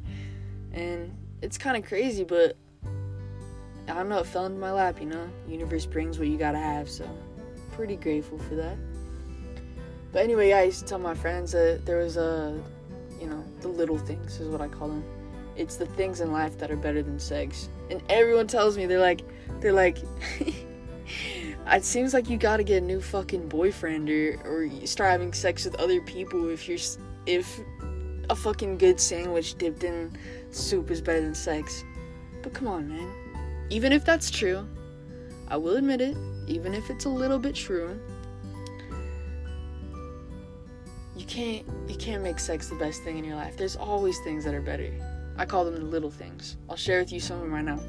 And 0.71 1.13
it's 1.41 1.59
kind 1.59 1.77
of 1.77 1.85
crazy, 1.85 2.23
but 2.23 2.57
I 3.89 3.95
don't 3.95 4.11
know. 4.11 4.19
It 4.19 4.27
fell 4.27 4.47
into 4.47 4.61
my 4.61 4.71
lap, 4.71 5.01
you 5.01 5.07
know. 5.07 5.29
Universe 5.49 5.87
brings 5.87 6.21
what 6.21 6.29
you 6.29 6.39
gotta 6.39 6.59
have, 6.59 6.89
so 6.89 7.11
pretty 7.73 7.97
grateful 7.97 8.39
for 8.39 8.55
that. 8.55 8.77
But 10.13 10.23
anyway, 10.23 10.53
I 10.53 10.63
used 10.63 10.79
to 10.79 10.85
tell 10.85 11.01
my 11.01 11.15
friends 11.15 11.51
that 11.51 11.85
there 11.85 11.99
was 11.99 12.17
a 12.17 12.63
you 13.23 13.29
know, 13.29 13.45
the 13.61 13.69
little 13.69 13.99
things 13.99 14.41
is 14.41 14.49
what 14.49 14.61
I 14.61 14.67
call 14.67 14.89
them. 14.89 15.05
It's 15.55 15.77
the 15.77 15.87
things 15.87 16.21
in 16.21 16.33
life 16.33 16.59
that 16.59 16.73
are 16.73 16.77
better 16.77 17.05
than 17.05 17.21
sex. 17.21 17.69
And 17.89 18.03
everyone 18.09 18.49
tells 18.49 18.77
me 18.77 18.87
they're 18.87 18.99
like 18.99 19.23
they're 19.61 19.73
like 19.73 19.99
it 21.69 21.85
seems 21.85 22.13
like 22.13 22.29
you 22.29 22.37
got 22.37 22.57
to 22.57 22.65
get 22.65 22.83
a 22.83 22.87
new 22.87 23.01
fucking 23.01 23.49
boyfriend 23.49 24.11
or 24.11 24.41
or 24.45 24.87
start 24.87 25.13
having 25.13 25.33
sex 25.33 25.65
with 25.65 25.77
other 25.77 26.01
people 26.01 26.49
if 26.49 26.69
you're 26.69 26.79
if 27.27 27.61
a 28.29 28.35
fucking 28.35 28.79
good 28.79 28.99
sandwich 28.99 29.57
dipped 29.57 29.85
in 29.85 30.11
soup 30.51 30.91
is 30.91 31.01
better 31.01 31.21
than 31.21 31.35
sex. 31.35 31.85
But 32.43 32.55
come 32.55 32.67
on, 32.67 32.89
man. 32.89 33.13
Even 33.71 33.93
if 33.93 34.05
that's 34.05 34.31
true, 34.31 34.67
I 35.47 35.57
will 35.57 35.77
admit 35.77 36.01
it, 36.01 36.17
even 36.49 36.75
if 36.75 36.91
it's 36.91 37.05
a 37.05 37.09
little 37.09 37.39
bit 37.39 37.55
true, 37.55 38.01
can't 41.33 41.65
you 41.89 41.95
can't 41.97 42.23
make 42.23 42.39
sex 42.39 42.69
the 42.69 42.75
best 42.75 43.03
thing 43.03 43.17
in 43.17 43.25
your 43.25 43.37
life. 43.37 43.57
There's 43.57 43.77
always 43.77 44.19
things 44.19 44.45
that 44.45 44.55
are 44.55 44.61
better. 44.61 44.93
I 45.39 45.47
call 45.47 45.65
them 45.65 45.75
the 45.75 45.81
little 45.81 46.11
things. 46.11 46.59
I'll 46.69 46.77
share 46.77 47.01
with 47.01 47.11
you 47.11 47.21
some 47.21 47.37
of 47.37 47.43
them 47.43 47.55
right 47.55 47.65
now. 47.65 47.81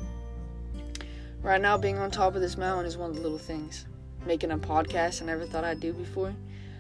Right 1.42 1.60
now, 1.60 1.78
being 1.78 1.98
on 1.98 2.10
top 2.10 2.36
of 2.36 2.42
this 2.42 2.56
mountain 2.56 2.86
is 2.86 2.96
one 2.96 3.10
of 3.10 3.18
the 3.18 3.22
little 3.22 3.38
things. 3.38 3.86
Making 4.26 4.52
a 4.52 4.58
podcast 4.58 5.22
I 5.22 5.26
never 5.26 5.46
thought 5.46 5.66
I'd 5.66 5.82
do 5.82 5.92
before. 5.92 6.34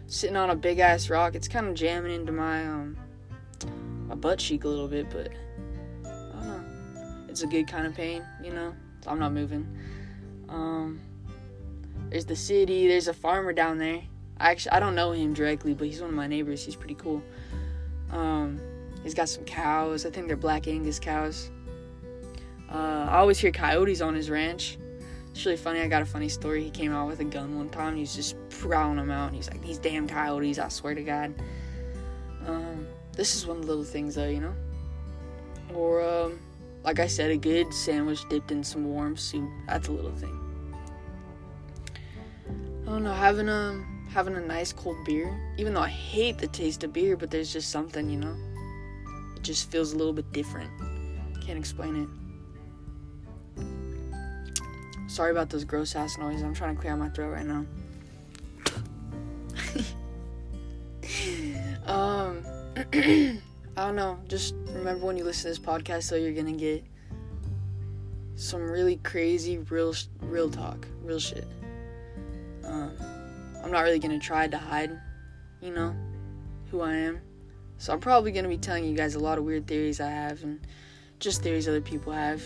Sitting 0.07 0.37
on 0.37 0.51
a 0.51 0.55
big 0.55 0.79
ass 0.79 1.09
rock, 1.09 1.35
it's 1.35 1.49
kind 1.49 1.67
of 1.67 1.73
jamming 1.73 2.13
into 2.13 2.31
my 2.31 2.65
um 2.65 2.95
my 4.07 4.15
butt 4.15 4.39
cheek 4.39 4.63
a 4.63 4.67
little 4.69 4.87
bit, 4.87 5.09
but 5.09 5.31
I 6.05 6.09
don't 6.09 6.47
know. 6.47 7.25
It's 7.27 7.41
a 7.41 7.47
good 7.47 7.67
kind 7.67 7.85
of 7.85 7.93
pain, 7.93 8.23
you 8.41 8.53
know. 8.53 8.73
I'm 9.05 9.19
not 9.19 9.33
moving. 9.33 9.67
Um, 10.47 11.01
there's 12.09 12.25
the 12.25 12.37
city. 12.37 12.87
There's 12.87 13.09
a 13.09 13.13
farmer 13.13 13.51
down 13.51 13.79
there. 13.79 14.03
I 14.39 14.51
actually 14.51 14.71
I 14.71 14.79
don't 14.79 14.95
know 14.95 15.11
him 15.11 15.33
directly, 15.33 15.73
but 15.73 15.87
he's 15.87 16.01
one 16.01 16.09
of 16.09 16.15
my 16.15 16.27
neighbors. 16.27 16.65
He's 16.65 16.75
pretty 16.75 16.95
cool. 16.95 17.21
Um, 18.11 18.59
he's 19.03 19.13
got 19.13 19.29
some 19.29 19.43
cows. 19.45 20.05
I 20.05 20.09
think 20.09 20.27
they're 20.27 20.37
Black 20.37 20.67
Angus 20.67 20.99
cows. 20.99 21.49
Uh, 22.71 23.07
I 23.09 23.17
always 23.17 23.39
hear 23.39 23.51
coyotes 23.51 24.01
on 24.01 24.15
his 24.15 24.29
ranch. 24.29 24.77
It's 25.31 25.45
really 25.45 25.57
funny. 25.57 25.81
I 25.81 25.87
got 25.87 26.01
a 26.01 26.05
funny 26.05 26.29
story. 26.29 26.63
He 26.63 26.69
came 26.69 26.93
out 26.93 27.07
with 27.07 27.19
a 27.19 27.23
gun 27.23 27.57
one 27.57 27.69
time. 27.69 27.95
He 27.95 28.01
was 28.01 28.15
just 28.15 28.35
prowling 28.49 28.97
them 28.97 29.09
out. 29.09 29.27
And 29.27 29.35
he's 29.35 29.49
like, 29.49 29.61
"These 29.61 29.79
damn 29.79 30.07
coyotes! 30.07 30.59
I 30.59 30.69
swear 30.69 30.93
to 30.93 31.03
God." 31.03 31.33
Um, 32.45 32.87
this 33.13 33.35
is 33.35 33.47
one 33.47 33.57
of 33.57 33.63
the 33.63 33.69
little 33.69 33.83
things, 33.83 34.15
though, 34.15 34.27
you 34.27 34.41
know. 34.41 34.53
Or, 35.73 36.01
um, 36.01 36.39
like 36.83 36.99
I 36.99 37.07
said, 37.07 37.31
a 37.31 37.37
good 37.37 37.73
sandwich 37.73 38.27
dipped 38.29 38.51
in 38.51 38.63
some 38.63 38.85
warm 38.85 39.17
soup. 39.17 39.49
That's 39.67 39.87
a 39.87 39.91
little 39.91 40.11
thing. 40.11 40.39
I 42.85 42.89
don't 42.89 43.03
know. 43.03 43.13
Having 43.13 43.49
a 43.49 43.83
having 44.13 44.35
a 44.35 44.39
nice 44.39 44.71
cold 44.71 45.03
beer. 45.05 45.35
Even 45.57 45.73
though 45.73 45.81
I 45.81 45.89
hate 45.89 46.37
the 46.37 46.47
taste 46.47 46.83
of 46.83 46.93
beer, 46.93 47.17
but 47.17 47.31
there's 47.31 47.51
just 47.51 47.71
something, 47.71 48.09
you 48.09 48.17
know. 48.17 48.35
It 49.35 49.41
just 49.41 49.71
feels 49.71 49.93
a 49.93 49.97
little 49.97 50.13
bit 50.13 50.31
different. 50.31 50.69
Can't 51.41 51.57
explain 51.57 51.95
it. 51.95 52.07
Sorry 55.09 55.31
about 55.31 55.49
those 55.49 55.63
gross 55.63 55.95
ass 55.95 56.17
noises. 56.17 56.43
I'm 56.43 56.53
trying 56.53 56.75
to 56.75 56.81
clear 56.81 56.93
out 56.93 56.99
my 56.99 57.09
throat 57.09 57.31
right 57.31 57.45
now. 57.45 57.65
um, 61.91 62.43
I 63.75 63.85
don't 63.87 63.95
know. 63.95 64.19
Just 64.27 64.53
remember 64.67 65.05
when 65.05 65.17
you 65.17 65.23
listen 65.23 65.43
to 65.43 65.49
this 65.49 65.59
podcast, 65.59 66.09
though, 66.09 66.15
you're 66.15 66.33
gonna 66.33 66.51
get 66.53 66.83
some 68.35 68.61
really 68.61 68.97
crazy, 68.97 69.57
real, 69.57 69.93
real 70.21 70.49
talk, 70.49 70.87
real 71.03 71.19
shit. 71.19 71.47
Um, 72.63 72.91
not 73.73 73.83
really 73.83 73.99
gonna 73.99 74.19
try 74.19 74.47
to 74.47 74.57
hide, 74.57 74.97
you 75.61 75.73
know, 75.73 75.95
who 76.71 76.81
I 76.81 76.93
am. 76.93 77.21
So 77.77 77.91
I'm 77.91 77.99
probably 77.99 78.31
gonna 78.31 78.47
be 78.47 78.57
telling 78.57 78.85
you 78.85 78.95
guys 78.95 79.15
a 79.15 79.19
lot 79.19 79.37
of 79.37 79.43
weird 79.43 79.67
theories 79.67 79.99
I 79.99 80.09
have 80.09 80.43
and 80.43 80.65
just 81.19 81.41
theories 81.41 81.67
other 81.67 81.81
people 81.81 82.13
have 82.13 82.41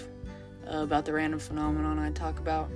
uh, 0.72 0.78
about 0.78 1.06
the 1.06 1.14
random 1.14 1.40
phenomenon 1.40 2.00
I 2.00 2.12
talk 2.12 2.40
about. 2.40 2.70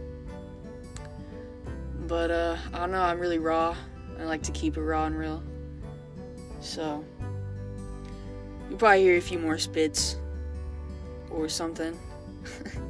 But 2.08 2.30
uh, 2.30 2.58
I 2.74 2.80
don't 2.80 2.92
know, 2.92 3.02
I'm 3.02 3.20
really 3.20 3.40
raw. 3.40 3.76
I 4.20 4.24
like 4.24 4.44
to 4.44 4.52
keep 4.52 4.78
it 4.78 4.82
raw 4.82 5.06
and 5.06 5.18
real. 5.18 5.42
So, 6.60 7.04
you'll 8.70 8.78
probably 8.78 9.02
hear 9.02 9.18
a 9.18 9.22
few 9.22 9.40
more 9.40 9.58
spits 9.58 10.18
or 11.32 11.50
something. 11.50 11.98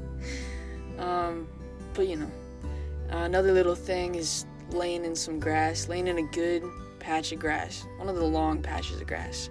um, 1.00 1.48
but 1.94 2.08
you 2.08 2.18
know, 2.18 2.32
uh, 3.12 3.18
another 3.24 3.54
little 3.54 3.76
thing 3.76 4.16
is 4.16 4.46
laying 4.74 5.06
in 5.06 5.16
some 5.16 5.40
grass, 5.40 5.88
laying 5.88 6.08
in 6.08 6.18
a 6.18 6.24
good 6.24 6.64
patch 7.00 7.32
of 7.32 7.40
grass, 7.40 7.86
one 7.98 8.10
of 8.10 8.16
the 8.16 8.24
long 8.24 8.62
patches 8.62 9.00
of 9.00 9.08
grass. 9.08 9.50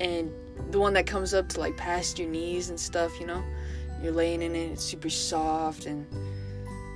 And 0.00 0.32
the 0.70 0.78
one 0.78 0.92
that 0.94 1.06
comes 1.06 1.34
up 1.34 1.48
to 1.50 1.60
like 1.60 1.76
past 1.76 2.18
your 2.18 2.28
knees 2.28 2.70
and 2.70 2.78
stuff, 2.78 3.20
you 3.20 3.26
know? 3.26 3.42
You're 4.02 4.12
laying 4.12 4.42
in 4.42 4.54
it, 4.54 4.72
it's 4.72 4.84
super 4.84 5.08
soft, 5.08 5.86
and 5.86 6.06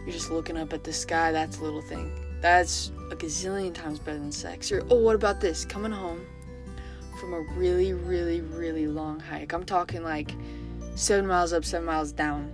you're 0.05 0.13
just 0.13 0.31
looking 0.31 0.57
up 0.57 0.73
at 0.73 0.85
the 0.85 0.93
sky. 0.93 1.33
That's 1.33 1.59
a 1.59 1.63
little 1.63 1.81
thing. 1.81 2.13
That's 2.41 2.93
a 3.11 3.17
gazillion 3.17 3.73
times 3.73 3.99
better 3.99 4.19
than 4.19 4.33
sex. 4.33 4.71
Or, 4.71 4.83
oh, 4.91 5.01
what 5.01 5.15
about 5.15 5.41
this? 5.41 5.65
Coming 5.65 5.93
home 5.93 6.27
from 7.19 7.35
a 7.35 7.41
really, 7.41 7.95
really, 7.95 8.43
really 8.43 8.87
long 8.87 9.21
hike. 9.21 9.53
I'm 9.53 9.65
talking 9.65 10.03
like 10.03 10.33
seven 10.95 11.27
miles 11.27 11.53
up, 11.53 11.65
seven 11.65 11.87
miles 11.87 12.13
down 12.13 12.53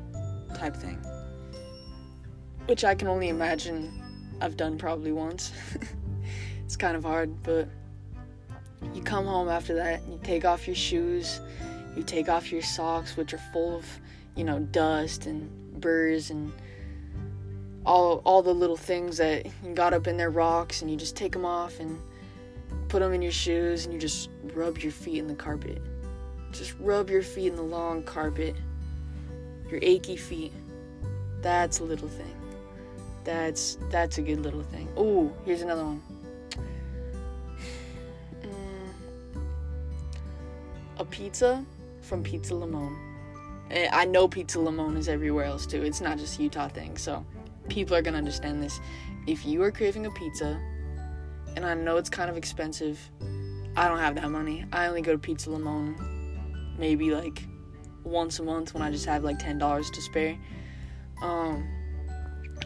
type 0.55 0.77
thing. 0.77 1.05
Which 2.67 2.85
I 2.85 2.95
can 2.95 3.09
only 3.09 3.29
imagine 3.29 4.04
I've 4.45 4.57
done 4.57 4.79
probably 4.79 5.13
once. 5.13 5.53
it's 6.65 6.77
kind 6.77 6.97
of 6.97 7.05
hard, 7.05 7.43
but 7.43 7.69
you 8.93 9.03
come 9.03 9.25
home 9.27 9.49
after 9.49 9.75
that, 9.75 10.03
and 10.03 10.13
you 10.13 10.21
take 10.23 10.45
off 10.45 10.67
your 10.67 10.77
shoes, 10.77 11.41
you 11.97 12.03
take 12.03 12.29
off 12.29 12.53
your 12.53 12.63
socks, 12.63 13.17
which 13.17 13.33
are 13.33 13.41
full 13.53 13.77
of 13.77 13.87
you 14.37 14.45
know, 14.45 14.59
dust 14.59 15.27
and 15.27 15.51
burrs 15.81 16.31
and 16.31 16.53
all 17.87 18.23
all 18.25 18.43
the 18.43 18.55
little 18.55 18.77
things 18.77 19.19
that 19.19 19.47
got 19.75 19.93
up 19.93 20.07
in 20.07 20.17
their 20.17 20.31
rocks 20.31 20.81
and 20.83 20.91
you 20.91 20.97
just 20.97 21.17
take 21.17 21.33
them 21.33 21.45
off 21.45 21.81
and 21.81 21.99
put 22.89 23.01
them 23.01 23.13
in 23.13 23.21
your 23.21 23.33
shoes 23.33 23.85
and 23.85 23.93
you 23.93 24.01
just 24.01 24.31
rub 24.55 24.79
your 24.79 24.93
feet 24.93 25.19
in 25.19 25.27
the 25.27 25.35
carpet. 25.35 25.81
Just 26.53 26.75
rub 26.81 27.11
your 27.11 27.23
feet 27.23 27.49
in 27.49 27.57
the 27.57 27.63
long 27.63 28.03
carpet. 28.03 28.57
Your 29.71 29.81
achy 29.83 30.17
feet. 30.17 30.53
That's 31.41 31.81
a 31.81 31.85
little 31.85 32.09
thing. 32.09 32.34
That's 33.25 33.79
that's 33.91 34.19
a 34.19 34.23
good 34.23 34.41
little 34.41 34.63
thing. 34.63 34.89
Oh, 34.97 35.33
here's 35.45 35.63
another 35.63 35.85
one. 35.85 36.03
Mm, 38.43 39.41
a 40.99 41.05
pizza 41.05 41.65
from 42.03 42.23
Pizza 42.23 42.55
Limon. 42.55 42.97
I 43.71 44.05
know 44.05 44.29
Pizza 44.29 44.61
Limon 44.61 44.97
is 44.97 45.09
everywhere 45.09 45.47
else 45.47 45.67
too. 45.67 45.83
It's 45.83 46.01
not 46.01 46.19
just 46.19 46.39
Utah 46.39 46.69
thing. 46.69 46.97
So 46.99 47.25
people 47.69 47.97
are 47.97 48.03
gonna 48.03 48.19
understand 48.19 48.63
this. 48.63 48.79
If 49.27 49.47
you 49.47 49.63
are 49.63 49.73
craving 49.73 50.05
a 50.05 50.11
pizza, 50.11 50.61
and 51.57 51.65
I 51.65 51.73
know 51.75 51.97
it's 51.97 52.11
kind 52.11 52.29
of 52.29 52.37
expensive, 52.37 53.01
I 53.75 53.89
don't 53.89 53.99
have 53.99 54.17
that 54.17 54.31
money. 54.31 54.67
I 54.71 54.87
only 54.87 55.01
go 55.01 55.13
to 55.13 55.19
Pizza 55.19 55.51
Limon 55.51 55.97
maybe 56.79 57.11
like 57.11 57.43
once 58.03 58.39
a 58.39 58.43
month 58.43 58.75
when 58.75 58.83
I 58.83 58.91
just 58.91 59.07
have 59.07 59.25
like 59.25 59.39
ten 59.39 59.57
dollars 59.57 59.91
to 59.91 60.03
spare. 60.03 60.37
Um, 61.23 61.67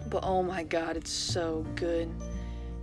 but 0.08 0.24
oh 0.24 0.42
my 0.42 0.62
god, 0.64 0.96
it's 0.96 1.12
so 1.12 1.64
good. 1.74 2.10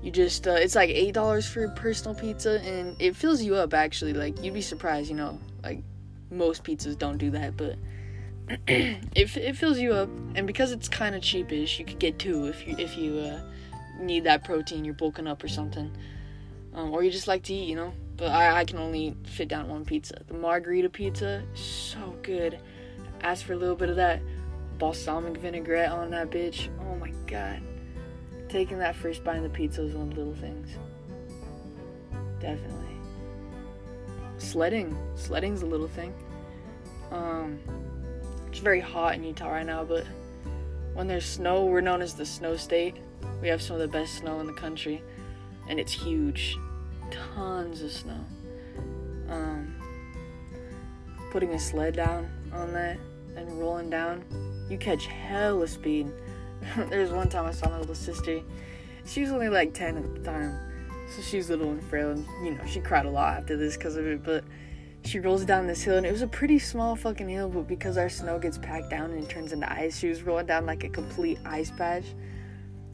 You 0.01 0.11
just 0.11 0.47
uh, 0.47 0.51
it's 0.51 0.75
like 0.75 0.89
eight 0.89 1.13
dollars 1.13 1.47
for 1.47 1.63
a 1.63 1.69
personal 1.71 2.15
pizza, 2.15 2.61
and 2.61 2.95
it 2.99 3.15
fills 3.15 3.41
you 3.41 3.55
up. 3.55 3.73
Actually, 3.73 4.13
like 4.13 4.41
you'd 4.43 4.53
be 4.53 4.61
surprised. 4.61 5.09
You 5.09 5.15
know, 5.15 5.39
like 5.63 5.81
most 6.29 6.63
pizzas 6.63 6.97
don't 6.97 7.17
do 7.17 7.31
that, 7.31 7.57
but 7.57 7.75
it, 8.67 9.37
it 9.37 9.57
fills 9.57 9.79
you 9.79 9.93
up, 9.93 10.09
and 10.35 10.45
because 10.45 10.71
it's 10.71 10.87
kind 10.87 11.15
of 11.15 11.21
cheapish, 11.21 11.79
you 11.79 11.85
could 11.85 11.99
get 11.99 12.19
two 12.19 12.45
if 12.45 12.67
you 12.67 12.75
if 12.77 12.97
you 12.97 13.17
uh, 13.17 13.41
need 13.99 14.23
that 14.25 14.43
protein, 14.43 14.85
you're 14.85 14.93
bulking 14.93 15.27
up 15.27 15.43
or 15.43 15.47
something, 15.47 15.91
um, 16.73 16.91
or 16.91 17.03
you 17.03 17.09
just 17.09 17.27
like 17.27 17.43
to 17.43 17.53
eat, 17.53 17.67
you 17.67 17.75
know. 17.75 17.93
But 18.17 18.27
I, 18.27 18.59
I 18.59 18.65
can 18.65 18.77
only 18.77 19.15
fit 19.25 19.47
down 19.47 19.67
one 19.67 19.83
pizza. 19.85 20.21
The 20.27 20.35
margarita 20.35 20.89
pizza, 20.89 21.43
so 21.53 22.15
good. 22.21 22.59
Ask 23.21 23.45
for 23.45 23.53
a 23.53 23.57
little 23.57 23.75
bit 23.75 23.89
of 23.89 23.95
that 23.95 24.21
balsamic 24.77 25.37
vinaigrette 25.37 25.91
on 25.91 26.09
that 26.11 26.29
bitch. 26.29 26.69
Oh 26.81 26.95
my 26.95 27.11
god. 27.27 27.61
Taking 28.49 28.77
that 28.79 28.95
first 28.95 29.23
bite 29.23 29.37
of 29.37 29.43
the 29.43 29.49
pizza 29.49 29.83
is 29.83 29.95
one 29.95 30.09
of 30.09 30.15
the 30.15 30.21
little 30.21 30.35
things. 30.35 30.69
Definitely. 32.39 32.97
Sledding. 34.37 34.97
Sledding's 35.15 35.61
a 35.61 35.65
little 35.65 35.87
thing. 35.87 36.13
Um, 37.11 37.59
it's 38.47 38.59
very 38.59 38.79
hot 38.79 39.15
in 39.15 39.23
Utah 39.23 39.49
right 39.49 39.65
now, 39.65 39.83
but 39.83 40.05
when 40.93 41.07
there's 41.07 41.25
snow, 41.25 41.65
we're 41.65 41.81
known 41.81 42.01
as 42.01 42.13
the 42.13 42.25
snow 42.25 42.55
state. 42.55 42.95
We 43.41 43.47
have 43.49 43.61
some 43.61 43.75
of 43.75 43.81
the 43.81 43.87
best 43.87 44.15
snow 44.15 44.39
in 44.39 44.47
the 44.47 44.53
country, 44.53 45.03
and 45.67 45.79
it's 45.79 45.91
huge. 45.91 46.57
Tons 47.11 47.81
of 47.81 47.91
snow. 47.91 48.25
Um, 49.29 49.75
putting 51.31 51.51
a 51.53 51.59
sled 51.59 51.95
down 51.95 52.29
on 52.53 52.71
that 52.73 52.97
and 53.35 53.59
rolling 53.59 53.89
down, 53.89 54.23
you 54.69 54.77
catch 54.77 55.05
hella 55.05 55.67
speed. 55.67 56.11
There's 56.89 57.11
one 57.11 57.29
time 57.29 57.45
I 57.45 57.51
saw 57.51 57.69
my 57.69 57.79
little 57.79 57.95
sister. 57.95 58.41
She 59.05 59.21
was 59.21 59.31
only 59.31 59.49
like 59.49 59.73
10 59.73 59.97
at 59.97 60.15
the 60.15 60.21
time, 60.21 60.57
so 61.15 61.21
she's 61.21 61.49
little 61.49 61.69
and 61.69 61.83
frail, 61.83 62.11
and 62.11 62.25
you 62.43 62.51
know, 62.51 62.65
she 62.65 62.79
cried 62.79 63.05
a 63.05 63.09
lot 63.09 63.37
after 63.37 63.55
this 63.55 63.77
because 63.77 63.95
of 63.95 64.07
it, 64.07 64.23
but 64.23 64.43
she 65.05 65.19
rolls 65.19 65.45
down 65.45 65.67
this 65.67 65.83
hill 65.83 65.97
and 65.97 66.05
it 66.05 66.11
was 66.11 66.23
a 66.23 66.27
pretty 66.27 66.57
small 66.57 66.95
fucking 66.95 67.29
hill 67.29 67.47
but 67.47 67.67
because 67.67 67.95
our 67.95 68.09
snow 68.09 68.39
gets 68.39 68.57
packed 68.57 68.89
down 68.89 69.11
and 69.11 69.23
it 69.23 69.29
turns 69.29 69.51
into 69.51 69.71
ice 69.71 69.99
she 69.99 70.09
was 70.09 70.23
rolling 70.23 70.47
down 70.47 70.65
like 70.65 70.83
a 70.83 70.89
complete 70.89 71.37
ice 71.45 71.71
patch. 71.71 72.05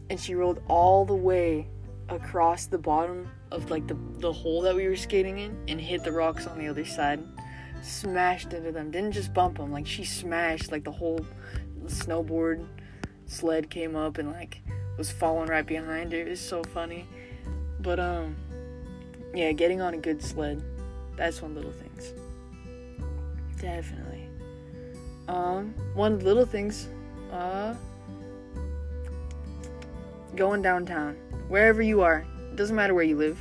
And 0.09 0.19
she 0.19 0.35
rolled 0.35 0.61
all 0.67 1.05
the 1.05 1.15
way 1.15 1.69
across 2.09 2.65
the 2.65 2.77
bottom 2.77 3.29
of 3.49 3.71
like 3.71 3.87
the, 3.87 3.97
the 4.17 4.31
hole 4.31 4.61
that 4.63 4.75
we 4.75 4.87
were 4.89 4.97
skating 4.97 5.39
in 5.39 5.57
and 5.69 5.79
hit 5.79 6.03
the 6.03 6.11
rocks 6.11 6.47
on 6.47 6.59
the 6.59 6.67
other 6.67 6.83
side. 6.83 7.23
Smashed 7.81 8.51
into 8.51 8.73
them. 8.73 8.91
Didn't 8.91 9.13
just 9.13 9.33
bump 9.33 9.57
them 9.57 9.71
like 9.71 9.87
she 9.87 10.03
smashed 10.03 10.69
like 10.69 10.83
the 10.83 10.91
whole 10.91 11.25
snowboard 11.87 12.65
sled 13.25 13.69
came 13.69 13.95
up 13.95 14.17
and 14.17 14.31
like 14.31 14.61
was 14.97 15.11
falling 15.11 15.47
right 15.47 15.65
behind 15.65 16.11
her 16.11 16.19
it 16.19 16.27
was 16.27 16.39
so 16.39 16.63
funny 16.63 17.07
but 17.79 17.99
um 17.99 18.35
yeah 19.33 19.51
getting 19.51 19.81
on 19.81 19.93
a 19.93 19.97
good 19.97 20.21
sled 20.21 20.61
that's 21.21 21.41
one 21.41 21.53
little 21.53 21.71
things. 21.71 22.13
Definitely. 23.59 24.27
Um, 25.27 25.75
one 25.93 26.19
little 26.19 26.47
things. 26.47 26.87
Uh, 27.31 27.75
going 30.35 30.61
downtown, 30.61 31.15
wherever 31.47 31.81
you 31.81 32.01
are. 32.01 32.25
It 32.51 32.55
doesn't 32.55 32.75
matter 32.75 32.93
where 32.93 33.03
you 33.03 33.17
live. 33.17 33.39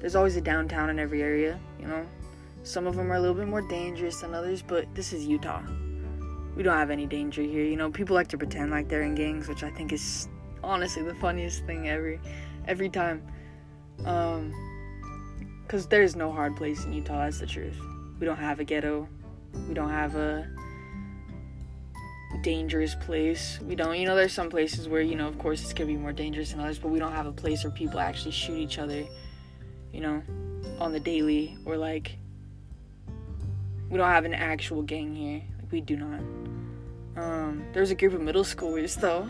There's 0.00 0.14
always 0.14 0.36
a 0.36 0.40
downtown 0.40 0.90
in 0.90 0.98
every 0.98 1.22
area. 1.22 1.58
You 1.80 1.86
know, 1.86 2.06
some 2.62 2.86
of 2.86 2.94
them 2.94 3.10
are 3.10 3.14
a 3.14 3.20
little 3.20 3.34
bit 3.34 3.48
more 3.48 3.62
dangerous 3.62 4.20
than 4.20 4.34
others, 4.34 4.60
but 4.60 4.86
this 4.94 5.12
is 5.12 5.26
Utah. 5.26 5.62
We 6.56 6.62
don't 6.62 6.76
have 6.76 6.90
any 6.90 7.06
danger 7.06 7.42
here. 7.42 7.64
You 7.64 7.76
know, 7.76 7.90
people 7.90 8.14
like 8.14 8.28
to 8.28 8.38
pretend 8.38 8.70
like 8.70 8.88
they're 8.88 9.02
in 9.02 9.14
gangs, 9.14 9.48
which 9.48 9.62
I 9.62 9.70
think 9.70 9.92
is 9.92 10.28
honestly 10.62 11.02
the 11.02 11.14
funniest 11.16 11.64
thing 11.66 11.88
every 11.88 12.20
every 12.66 12.88
time. 12.88 13.22
Um, 14.04 14.52
because 15.62 15.86
there's 15.86 16.14
no 16.14 16.30
hard 16.30 16.56
place 16.56 16.84
in 16.84 16.92
Utah, 16.92 17.24
that's 17.24 17.40
the 17.40 17.46
truth. 17.46 17.78
We 18.20 18.26
don't 18.26 18.36
have 18.36 18.60
a 18.60 18.64
ghetto. 18.64 19.08
We 19.66 19.74
don't 19.74 19.90
have 19.90 20.14
a 20.14 20.48
dangerous 22.42 22.94
place. 22.94 23.58
We 23.62 23.74
don't, 23.74 23.98
you 23.98 24.06
know, 24.06 24.14
there's 24.14 24.32
some 24.32 24.50
places 24.50 24.88
where, 24.88 25.00
you 25.00 25.16
know, 25.16 25.26
of 25.26 25.38
course 25.38 25.62
it's 25.62 25.72
gonna 25.72 25.86
be 25.86 25.96
more 25.96 26.12
dangerous 26.12 26.50
than 26.50 26.60
others, 26.60 26.78
but 26.78 26.88
we 26.88 26.98
don't 26.98 27.12
have 27.12 27.26
a 27.26 27.32
place 27.32 27.64
where 27.64 27.70
people 27.70 27.98
actually 27.98 28.32
shoot 28.32 28.58
each 28.58 28.78
other, 28.78 29.04
you 29.92 30.00
know, 30.00 30.22
on 30.78 30.92
the 30.92 31.00
daily 31.00 31.56
or 31.64 31.76
like 31.76 32.18
we 33.88 33.96
don't 33.96 34.10
have 34.10 34.26
an 34.26 34.34
actual 34.34 34.82
gang 34.82 35.14
here. 35.14 35.42
We 35.74 35.80
do 35.80 35.96
not. 35.96 36.20
Um, 37.16 37.64
there's 37.72 37.90
a 37.90 37.96
group 37.96 38.12
of 38.12 38.20
middle 38.20 38.44
schoolers 38.44 38.94
though. 38.94 39.28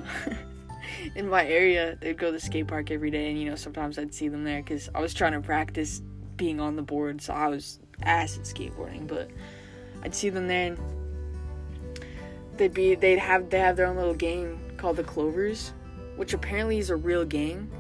in 1.14 1.26
my 1.26 1.46
area, 1.46 1.96
they'd 1.98 2.18
go 2.18 2.26
to 2.26 2.32
the 2.32 2.38
skate 2.38 2.66
park 2.66 2.90
every 2.90 3.10
day, 3.10 3.30
and 3.30 3.40
you 3.40 3.48
know 3.48 3.56
sometimes 3.56 3.98
I'd 3.98 4.12
see 4.12 4.28
them 4.28 4.44
there 4.44 4.60
because 4.60 4.90
I 4.94 5.00
was 5.00 5.14
trying 5.14 5.32
to 5.32 5.40
practice 5.40 6.02
being 6.36 6.60
on 6.60 6.76
the 6.76 6.82
board, 6.82 7.22
so 7.22 7.32
I 7.32 7.48
was 7.48 7.80
ass 8.02 8.36
at 8.36 8.42
skateboarding. 8.42 9.06
But 9.06 9.30
I'd 10.02 10.14
see 10.14 10.28
them 10.28 10.46
there, 10.46 10.66
and 10.66 10.78
they'd 12.58 12.74
be 12.74 12.94
they'd 12.94 13.20
have 13.20 13.48
they 13.48 13.60
have 13.60 13.76
their 13.76 13.86
own 13.86 13.96
little 13.96 14.12
gang 14.12 14.60
called 14.76 14.96
the 14.96 15.04
Clovers, 15.04 15.72
which 16.16 16.34
apparently 16.34 16.76
is 16.76 16.90
a 16.90 16.96
real 16.96 17.24
gang. 17.24 17.70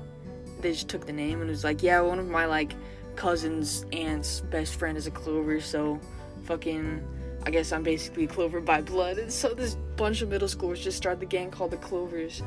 They 0.62 0.72
just 0.72 0.88
took 0.88 1.04
the 1.04 1.12
name 1.12 1.42
and 1.42 1.50
it 1.50 1.52
was 1.52 1.64
like, 1.64 1.82
yeah, 1.82 2.00
one 2.00 2.18
of 2.18 2.28
my 2.28 2.46
like 2.46 2.72
cousins' 3.14 3.84
aunt's 3.92 4.40
best 4.40 4.76
friend 4.76 4.96
is 4.96 5.06
a 5.06 5.10
Clover, 5.10 5.60
so 5.60 6.00
fucking. 6.44 7.06
I 7.46 7.50
guess 7.50 7.72
I'm 7.72 7.82
basically 7.82 8.26
Clover 8.26 8.60
by 8.60 8.80
blood. 8.80 9.18
And 9.18 9.30
so 9.30 9.52
this 9.52 9.76
bunch 9.96 10.22
of 10.22 10.28
middle 10.30 10.48
schoolers 10.48 10.80
just 10.80 10.96
started 10.96 11.20
the 11.20 11.26
gang 11.26 11.50
called 11.50 11.70
the 11.70 11.76
Clovers. 11.76 12.42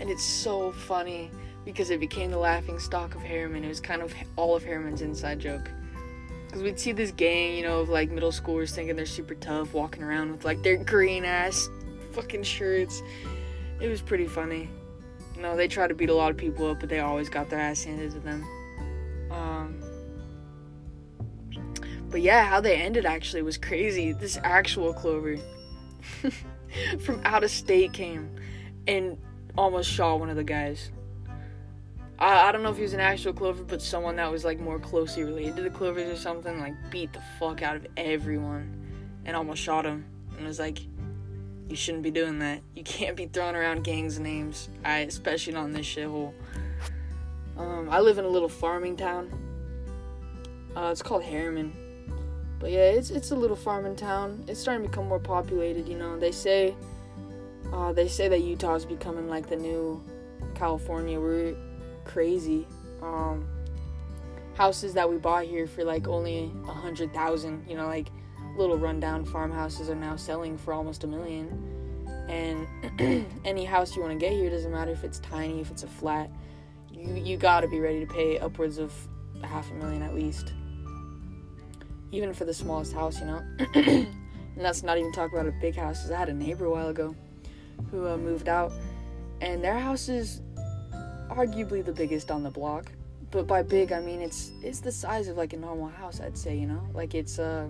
And 0.00 0.10
it's 0.10 0.24
so 0.24 0.72
funny 0.72 1.30
because 1.64 1.90
it 1.90 2.00
became 2.00 2.30
the 2.30 2.38
laughing 2.38 2.78
stock 2.78 3.14
of 3.14 3.20
Herriman. 3.22 3.62
It 3.62 3.68
was 3.68 3.80
kind 3.80 4.02
of 4.02 4.12
all 4.36 4.56
of 4.56 4.64
Herriman's 4.64 5.00
inside 5.00 5.38
joke. 5.38 5.70
Because 6.46 6.62
we'd 6.62 6.78
see 6.78 6.92
this 6.92 7.12
gang, 7.12 7.56
you 7.56 7.62
know, 7.62 7.80
of 7.80 7.88
like 7.88 8.10
middle 8.10 8.32
schoolers 8.32 8.72
thinking 8.72 8.96
they're 8.96 9.06
super 9.06 9.34
tough, 9.36 9.72
walking 9.72 10.02
around 10.02 10.32
with 10.32 10.44
like 10.44 10.62
their 10.62 10.76
green 10.76 11.24
ass 11.24 11.68
fucking 12.10 12.42
shirts. 12.42 13.02
It 13.80 13.88
was 13.88 14.02
pretty 14.02 14.26
funny. 14.26 14.68
You 15.36 15.42
know, 15.42 15.56
they 15.56 15.68
tried 15.68 15.88
to 15.88 15.94
beat 15.94 16.10
a 16.10 16.14
lot 16.14 16.30
of 16.30 16.36
people 16.36 16.68
up, 16.68 16.80
but 16.80 16.88
they 16.88 17.00
always 17.00 17.28
got 17.28 17.48
their 17.48 17.60
ass 17.60 17.84
handed 17.84 18.12
to 18.12 18.20
them. 18.20 18.44
But 22.12 22.20
yeah, 22.20 22.44
how 22.44 22.60
they 22.60 22.76
ended 22.76 23.06
actually 23.06 23.40
was 23.40 23.56
crazy. 23.56 24.12
This 24.12 24.38
actual 24.44 24.92
Clover 24.92 25.38
from 27.00 27.22
out 27.24 27.42
of 27.42 27.50
state 27.50 27.94
came 27.94 28.30
and 28.86 29.16
almost 29.56 29.90
shot 29.90 30.20
one 30.20 30.28
of 30.28 30.36
the 30.36 30.44
guys. 30.44 30.92
I, 32.18 32.48
I 32.48 32.52
don't 32.52 32.62
know 32.62 32.70
if 32.70 32.76
he 32.76 32.82
was 32.82 32.92
an 32.92 33.00
actual 33.00 33.32
Clover, 33.32 33.64
but 33.64 33.80
someone 33.80 34.16
that 34.16 34.30
was 34.30 34.44
like 34.44 34.60
more 34.60 34.78
closely 34.78 35.24
related 35.24 35.56
to 35.56 35.62
the 35.62 35.70
Clovers 35.70 36.10
or 36.10 36.20
something, 36.20 36.60
like 36.60 36.74
beat 36.90 37.14
the 37.14 37.22
fuck 37.40 37.62
out 37.62 37.76
of 37.76 37.86
everyone 37.96 38.76
and 39.24 39.34
almost 39.34 39.62
shot 39.62 39.86
him. 39.86 40.04
And 40.36 40.46
was 40.46 40.58
like, 40.58 40.80
you 41.70 41.76
shouldn't 41.76 42.02
be 42.02 42.10
doing 42.10 42.40
that. 42.40 42.60
You 42.74 42.84
can't 42.84 43.16
be 43.16 43.24
throwing 43.24 43.56
around 43.56 43.84
gangs' 43.84 44.18
names. 44.18 44.68
I 44.84 44.98
especially 44.98 45.54
not 45.54 45.64
in 45.64 45.72
this 45.72 45.86
shithole. 45.86 46.34
Um, 47.56 47.88
I 47.90 48.00
live 48.00 48.18
in 48.18 48.26
a 48.26 48.28
little 48.28 48.50
farming 48.50 48.98
town. 48.98 49.30
Uh, 50.76 50.90
it's 50.92 51.00
called 51.00 51.22
Herriman. 51.22 51.72
But 52.62 52.70
yeah, 52.70 52.90
it's 52.90 53.10
it's 53.10 53.32
a 53.32 53.36
little 53.36 53.56
farming 53.56 53.96
town. 53.96 54.44
It's 54.46 54.60
starting 54.60 54.84
to 54.84 54.88
become 54.88 55.08
more 55.08 55.18
populated. 55.18 55.88
You 55.88 55.98
know, 55.98 56.16
they 56.16 56.30
say 56.30 56.76
uh, 57.72 57.92
they 57.92 58.06
say 58.06 58.28
that 58.28 58.40
Utah 58.40 58.76
is 58.76 58.84
becoming 58.84 59.28
like 59.28 59.48
the 59.48 59.56
new 59.56 60.00
California, 60.54 61.18
We're 61.18 61.56
crazy. 62.04 62.68
Um, 63.02 63.44
houses 64.54 64.94
that 64.94 65.10
we 65.10 65.16
bought 65.16 65.44
here 65.44 65.66
for 65.66 65.82
like 65.82 66.06
only 66.06 66.52
a 66.68 66.72
hundred 66.72 67.12
thousand, 67.12 67.68
you 67.68 67.76
know, 67.76 67.86
like 67.86 68.06
little 68.56 68.78
rundown 68.78 69.24
farmhouses 69.24 69.90
are 69.90 69.96
now 69.96 70.14
selling 70.14 70.56
for 70.56 70.72
almost 70.72 71.02
a 71.02 71.08
million. 71.08 71.48
And 72.28 73.26
any 73.44 73.64
house 73.64 73.96
you 73.96 74.02
want 74.02 74.12
to 74.12 74.24
get 74.24 74.34
here 74.34 74.50
doesn't 74.50 74.70
matter 74.70 74.92
if 74.92 75.02
it's 75.02 75.18
tiny, 75.18 75.60
if 75.60 75.72
it's 75.72 75.82
a 75.82 75.88
flat, 75.88 76.30
you 76.92 77.12
you 77.14 77.36
gotta 77.36 77.66
be 77.66 77.80
ready 77.80 78.06
to 78.06 78.12
pay 78.12 78.38
upwards 78.38 78.78
of 78.78 78.92
half 79.42 79.68
a 79.72 79.74
million 79.74 80.02
at 80.02 80.14
least. 80.14 80.52
Even 82.12 82.34
for 82.34 82.44
the 82.44 82.54
smallest 82.54 82.92
house, 82.92 83.18
you 83.18 83.26
know. 83.26 83.42
and 83.74 84.64
that's 84.64 84.82
not 84.82 84.98
even 84.98 85.12
talking 85.12 85.36
about 85.36 85.48
a 85.48 85.56
big 85.60 85.74
house. 85.74 86.02
Cause 86.02 86.10
I 86.10 86.18
had 86.18 86.28
a 86.28 86.34
neighbor 86.34 86.66
a 86.66 86.70
while 86.70 86.88
ago 86.88 87.16
who 87.90 88.06
uh, 88.06 88.16
moved 88.16 88.48
out, 88.48 88.72
and 89.40 89.64
their 89.64 89.78
house 89.78 90.08
is 90.08 90.42
arguably 91.30 91.84
the 91.84 91.92
biggest 91.92 92.30
on 92.30 92.42
the 92.42 92.50
block. 92.50 92.92
But 93.30 93.46
by 93.46 93.62
big, 93.62 93.92
I 93.92 94.00
mean 94.00 94.20
it's 94.20 94.52
it's 94.62 94.80
the 94.80 94.92
size 94.92 95.28
of 95.28 95.38
like 95.38 95.54
a 95.54 95.56
normal 95.56 95.88
house. 95.88 96.20
I'd 96.20 96.36
say, 96.36 96.54
you 96.56 96.66
know, 96.66 96.86
like 96.92 97.14
it's 97.14 97.38
uh, 97.38 97.66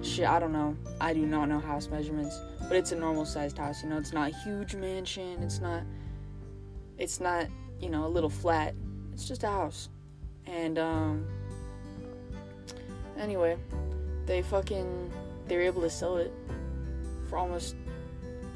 shit. 0.00 0.28
I 0.28 0.38
don't 0.38 0.52
know. 0.52 0.76
I 1.00 1.12
do 1.12 1.26
not 1.26 1.48
know 1.48 1.58
house 1.58 1.88
measurements, 1.88 2.38
but 2.68 2.76
it's 2.76 2.92
a 2.92 2.96
normal 2.96 3.24
sized 3.24 3.58
house. 3.58 3.82
You 3.82 3.88
know, 3.88 3.98
it's 3.98 4.12
not 4.12 4.30
a 4.30 4.34
huge 4.44 4.76
mansion. 4.76 5.42
It's 5.42 5.60
not. 5.60 5.82
It's 6.98 7.18
not 7.18 7.48
you 7.80 7.90
know 7.90 8.06
a 8.06 8.08
little 8.08 8.30
flat. 8.30 8.74
It's 9.12 9.26
just 9.26 9.42
a 9.42 9.48
house, 9.48 9.88
and 10.46 10.78
um. 10.78 11.26
Anyway, 13.20 13.58
they 14.24 14.40
fucking 14.40 15.12
they 15.46 15.56
were 15.56 15.62
able 15.62 15.82
to 15.82 15.90
sell 15.90 16.16
it 16.16 16.32
for 17.28 17.36
almost 17.36 17.76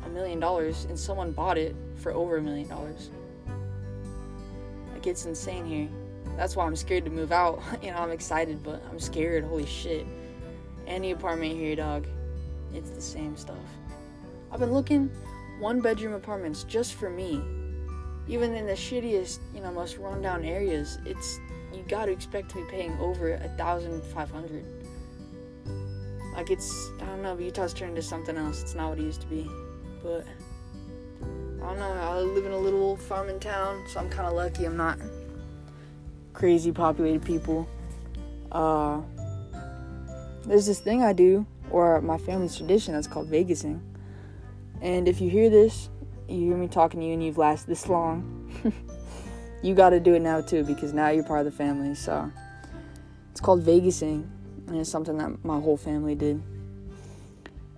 a 0.07 0.09
million 0.09 0.41
dollars, 0.41 0.87
and 0.87 0.99
someone 0.99 1.33
bought 1.33 1.59
it 1.59 1.77
for 1.97 2.13
over 2.13 2.39
a 2.39 2.43
million 2.43 2.69
dollars 2.69 3.11
Like 4.93 5.07
it's 5.07 5.27
insane 5.27 5.67
here. 5.67 5.89
That's 6.37 6.57
why 6.57 6.67
I'm 6.67 6.77
scared 6.77 7.05
to 7.05 7.11
move 7.11 7.31
out. 7.31 7.63
you 7.83 7.91
know, 7.91 7.99
I'm 7.99 8.11
excited, 8.11 8.63
but 8.63 8.83
I'm 8.91 8.99
scared. 8.99 9.45
Holy 9.45 9.67
shit. 9.67 10.07
Any 10.87 11.13
apartment 11.13 11.53
here, 11.53 11.77
dog, 11.77 12.07
it's 12.75 12.91
the 12.91 13.01
same 13.01 13.37
stuff. 13.37 13.57
I've 14.51 14.61
been 14.61 14.73
looking 14.73 15.11
one 15.59 15.81
bedroom 15.81 16.15
apartments 16.15 16.65
just 16.65 16.95
for 16.95 17.11
me. 17.11 17.43
Even 18.27 18.55
in 18.55 18.67
the 18.67 18.73
shittiest, 18.73 19.39
you 19.55 19.61
know, 19.61 19.71
most 19.71 19.99
rundown 19.99 20.45
areas, 20.45 20.99
it's 21.05 21.39
you 21.75 21.83
got 21.89 22.07
to 22.07 22.13
expect 22.13 22.51
to 22.51 22.57
be 22.57 22.65
paying 22.71 22.97
over 22.99 23.35
a 23.35 23.49
thousand 23.57 24.03
five 24.05 24.31
hundred. 24.31 24.65
Like 26.35 26.51
it's, 26.51 26.91
I 27.01 27.07
don't 27.07 27.23
know, 27.23 27.39
Utah's 27.39 27.73
turned 27.73 27.91
into 27.91 28.03
something 28.03 28.37
else. 28.37 28.63
It's 28.63 28.75
not 28.75 28.91
what 28.91 28.99
it 28.99 29.03
used 29.03 29.21
to 29.21 29.27
be, 29.29 29.49
but 30.03 30.27
I 31.63 31.67
don't 31.67 31.79
know. 31.79 31.93
I 31.93 32.19
live 32.21 32.45
in 32.45 32.53
a 32.53 32.59
little 32.59 32.97
farming 32.97 33.41
town, 33.41 33.85
so 33.89 34.01
I'm 34.01 34.11
kind 34.11 34.27
of 34.27 34.35
lucky. 34.35 34.65
I'm 34.65 34.77
not 34.77 34.99
crazy 36.33 36.73
populated 36.73 37.25
people. 37.25 37.69
Uh, 38.51 39.01
there's 40.45 40.67
this 40.67 40.81
thing 40.81 41.03
I 41.03 41.13
do, 41.13 41.47
or 41.71 42.01
my 42.03 42.19
family's 42.19 42.57
tradition, 42.57 42.95
that's 42.95 43.07
called 43.07 43.31
Vegasing. 43.31 43.81
And 44.83 45.09
if 45.09 45.21
you 45.21 45.31
hear 45.31 45.49
this, 45.49 45.89
you 46.29 46.49
hear 46.49 46.57
me 46.57 46.69
talking 46.69 47.01
to 47.01 47.07
you, 47.07 47.13
and 47.13 47.25
you've 47.25 47.39
lasted 47.39 47.69
this 47.69 47.89
long, 47.89 48.44
you 49.65 49.75
got 49.75 49.91
to 49.91 49.99
do 50.01 50.15
it 50.15 50.21
now 50.21 50.43
too, 50.43 50.63
because 50.63 50.93
now 50.93 51.09
you're 51.09 51.25
part 51.25 51.47
of 51.47 51.47
the 51.47 51.57
family. 51.57 51.95
So 51.95 52.31
it's 53.33 53.41
called 53.41 53.65
Vegasing, 53.65 54.29
and 54.69 54.77
it's 54.77 54.91
something 54.91 55.17
that 55.17 55.43
my 55.43 55.59
whole 55.59 55.79
family 55.79 56.15
did. 56.15 56.43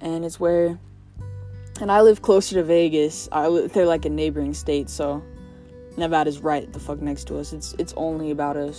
And 0.00 0.24
it's 0.24 0.40
where 0.40 0.78
and 1.80 1.92
I 1.92 2.00
live 2.00 2.22
closer 2.22 2.56
to 2.56 2.62
Vegas. 2.64 3.28
I 3.30 3.46
live, 3.46 3.72
they're 3.72 3.86
like 3.86 4.04
a 4.04 4.10
neighboring 4.10 4.54
state, 4.54 4.88
so 4.90 5.22
Nevada's 5.96 6.40
right 6.40 6.70
the 6.72 6.80
fuck 6.80 7.00
next 7.00 7.24
to 7.28 7.38
us. 7.38 7.52
It's 7.52 7.74
it's 7.78 7.94
only 7.96 8.32
about 8.32 8.56
a 8.56 8.74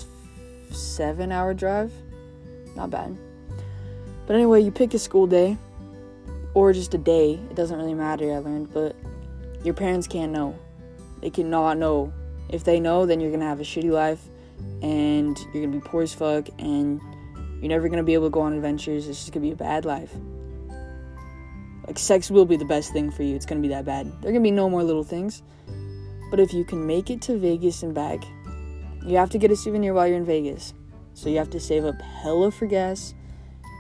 seven 0.72 1.32
hour 1.32 1.54
drive. 1.54 1.94
Not 2.76 2.90
bad. 2.90 3.18
But 4.26 4.36
anyway, 4.36 4.62
you 4.62 4.72
pick 4.72 4.94
a 4.94 5.00
school 5.00 5.28
day 5.28 5.58
or 6.54 6.74
just 6.74 6.94
a 6.94 6.98
day. 6.98 7.40
It 7.50 7.56
doesn't 7.56 7.78
really 7.78 7.94
matter, 7.94 8.34
I 8.34 8.40
learned, 8.40 8.74
but 8.74 8.98
your 9.64 9.74
parents 9.74 10.08
can't 10.08 10.34
know. 10.34 10.60
They 11.22 11.30
cannot 11.30 11.78
know. 11.78 12.12
If 12.50 12.64
they 12.64 12.80
know, 12.80 13.06
then 13.06 13.20
you're 13.20 13.32
gonna 13.32 13.46
have 13.46 13.60
a 13.60 13.64
shitty 13.64 13.92
life 13.92 14.22
and 14.82 15.38
you're 15.54 15.66
gonna 15.66 15.80
be 15.80 15.86
poor 15.86 16.04
as 16.04 16.14
fuck 16.14 16.48
and 16.60 17.02
you're 17.60 17.70
never 17.70 17.90
gonna 17.90 18.04
be 18.04 18.14
able 18.14 18.28
to 18.28 18.32
go 18.32 18.42
on 18.42 18.54
adventures. 18.54 19.08
It's 19.08 19.20
just 19.20 19.34
gonna 19.34 19.46
be 19.46 19.52
a 19.52 19.56
bad 19.56 19.86
life. 19.86 20.14
Like, 21.86 21.98
sex 21.98 22.30
will 22.30 22.46
be 22.46 22.58
the 22.58 22.66
best 22.66 22.92
thing 22.92 23.12
for 23.12 23.24
you. 23.24 23.36
It's 23.36 23.46
gonna 23.46 23.62
be 23.62 23.70
that 23.70 23.86
bad. 23.86 24.08
There 24.22 24.30
are 24.30 24.34
gonna 24.34 24.44
be 24.44 24.52
no 24.52 24.70
more 24.70 24.84
little 24.84 25.04
things. 25.04 25.42
But 26.30 26.40
if 26.40 26.54
you 26.54 26.66
can 26.66 26.86
make 26.86 27.10
it 27.10 27.22
to 27.24 27.38
Vegas 27.38 27.84
and 27.84 27.94
back, 27.94 28.24
you 29.06 29.18
have 29.18 29.30
to 29.30 29.38
get 29.38 29.52
a 29.52 29.56
souvenir 29.56 29.94
while 29.94 30.08
you're 30.08 30.18
in 30.18 30.26
Vegas. 30.26 30.74
So 31.14 31.30
you 31.30 31.38
have 31.38 31.50
to 31.52 31.60
save 31.60 31.86
up 31.86 32.00
hella 32.02 32.52
for 32.52 32.66
gas 32.66 33.14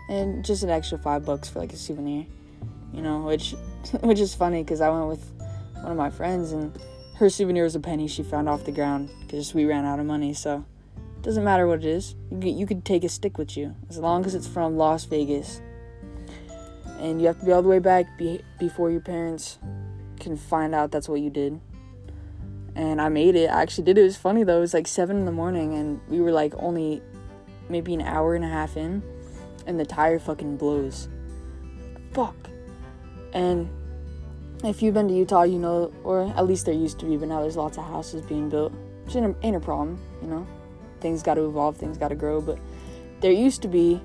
and 0.09 0.43
just 0.43 0.63
an 0.63 0.69
extra 0.69 0.97
five 0.97 1.25
bucks 1.25 1.49
for 1.49 1.59
like 1.59 1.73
a 1.73 1.77
souvenir. 1.77 2.25
You 2.93 3.01
know, 3.01 3.19
which 3.19 3.53
which 4.01 4.19
is 4.19 4.33
funny 4.33 4.63
because 4.63 4.81
I 4.81 4.89
went 4.89 5.07
with 5.07 5.31
one 5.81 5.91
of 5.91 5.97
my 5.97 6.09
friends 6.09 6.53
and 6.53 6.73
her 7.17 7.29
souvenir 7.29 7.63
was 7.63 7.75
a 7.75 7.79
penny 7.79 8.07
she 8.07 8.21
found 8.21 8.47
off 8.47 8.63
the 8.63 8.71
ground 8.71 9.09
because 9.21 9.53
we 9.53 9.65
ran 9.65 9.85
out 9.85 9.99
of 9.99 10.05
money. 10.05 10.33
So 10.33 10.63
it 10.95 11.23
doesn't 11.23 11.43
matter 11.43 11.67
what 11.67 11.79
it 11.79 11.85
is. 11.85 12.15
You 12.31 12.39
could, 12.39 12.59
you 12.59 12.65
could 12.67 12.85
take 12.85 13.03
a 13.03 13.09
stick 13.09 13.37
with 13.37 13.57
you 13.57 13.75
as 13.89 13.97
long 13.97 14.25
as 14.25 14.35
it's 14.35 14.47
from 14.47 14.77
Las 14.77 15.05
Vegas. 15.05 15.61
And 16.99 17.19
you 17.19 17.27
have 17.27 17.39
to 17.39 17.45
be 17.45 17.51
all 17.51 17.61
the 17.61 17.69
way 17.69 17.79
back 17.79 18.17
be, 18.17 18.41
before 18.59 18.91
your 18.91 19.01
parents 19.01 19.57
can 20.19 20.37
find 20.37 20.73
out 20.73 20.91
that's 20.91 21.09
what 21.09 21.19
you 21.19 21.29
did. 21.29 21.59
And 22.75 23.01
I 23.01 23.09
made 23.09 23.35
it. 23.35 23.49
I 23.49 23.63
actually 23.63 23.85
did 23.85 23.97
it. 23.97 24.01
It 24.01 24.05
was 24.05 24.17
funny 24.17 24.43
though. 24.43 24.57
It 24.57 24.61
was 24.61 24.73
like 24.73 24.87
seven 24.87 25.17
in 25.17 25.25
the 25.25 25.31
morning, 25.31 25.73
and 25.73 25.99
we 26.07 26.21
were 26.21 26.31
like 26.31 26.53
only 26.57 27.01
maybe 27.69 27.93
an 27.95 28.01
hour 28.01 28.35
and 28.35 28.45
a 28.45 28.47
half 28.47 28.77
in, 28.77 29.01
and 29.65 29.79
the 29.79 29.85
tire 29.85 30.19
fucking 30.19 30.57
blows. 30.57 31.09
Fuck. 32.13 32.35
And 33.33 33.67
if 34.63 34.81
you've 34.81 34.93
been 34.93 35.07
to 35.07 35.13
Utah, 35.13 35.43
you 35.43 35.59
know, 35.59 35.93
or 36.03 36.33
at 36.35 36.47
least 36.47 36.65
there 36.65 36.73
used 36.73 36.99
to 36.99 37.05
be, 37.05 37.17
but 37.17 37.27
now 37.27 37.41
there's 37.41 37.57
lots 37.57 37.77
of 37.77 37.83
houses 37.83 38.21
being 38.23 38.49
built, 38.49 38.73
which 39.05 39.15
ain't 39.15 39.25
a, 39.25 39.35
ain't 39.45 39.55
a 39.55 39.59
problem, 39.59 39.99
you 40.21 40.27
know. 40.27 40.47
Things 40.99 41.21
got 41.21 41.35
to 41.35 41.45
evolve, 41.45 41.77
things 41.77 41.97
got 41.97 42.07
to 42.07 42.15
grow, 42.15 42.41
but 42.41 42.57
there 43.21 43.31
used 43.31 43.61
to 43.61 43.67
be 43.67 44.01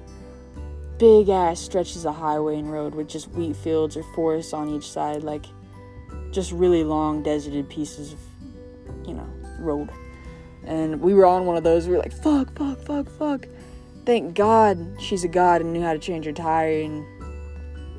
big 0.99 1.31
ass 1.31 1.59
stretches 1.59 2.05
of 2.05 2.15
highway 2.15 2.59
and 2.59 2.71
road 2.71 2.95
with 2.95 3.09
just 3.09 3.29
wheat 3.31 3.57
fields 3.57 3.97
or 3.97 4.03
forests 4.15 4.53
on 4.53 4.69
each 4.69 4.91
side, 4.91 5.23
like 5.23 5.47
just 6.31 6.53
really 6.53 6.85
long 6.85 7.23
deserted 7.23 7.69
pieces 7.69 8.13
of, 8.13 8.19
you 9.07 9.15
know, 9.15 9.29
road. 9.59 9.91
And 10.65 11.01
we 11.01 11.15
were 11.15 11.27
on 11.27 11.47
one 11.47 11.57
of 11.57 11.65
those. 11.65 11.87
We 11.89 11.95
were 11.95 11.99
like, 11.99 12.13
fuck, 12.13 12.57
fuck, 12.57 12.79
fuck, 12.83 13.09
fuck. 13.09 13.47
Thank 14.05 14.35
God 14.35 14.97
she's 15.01 15.25
a 15.25 15.29
god 15.29 15.61
and 15.61 15.73
knew 15.73 15.83
how 15.83 15.93
to 15.93 15.99
change 15.99 16.25
her 16.25 16.33
tire 16.33 16.83
and 16.83 17.05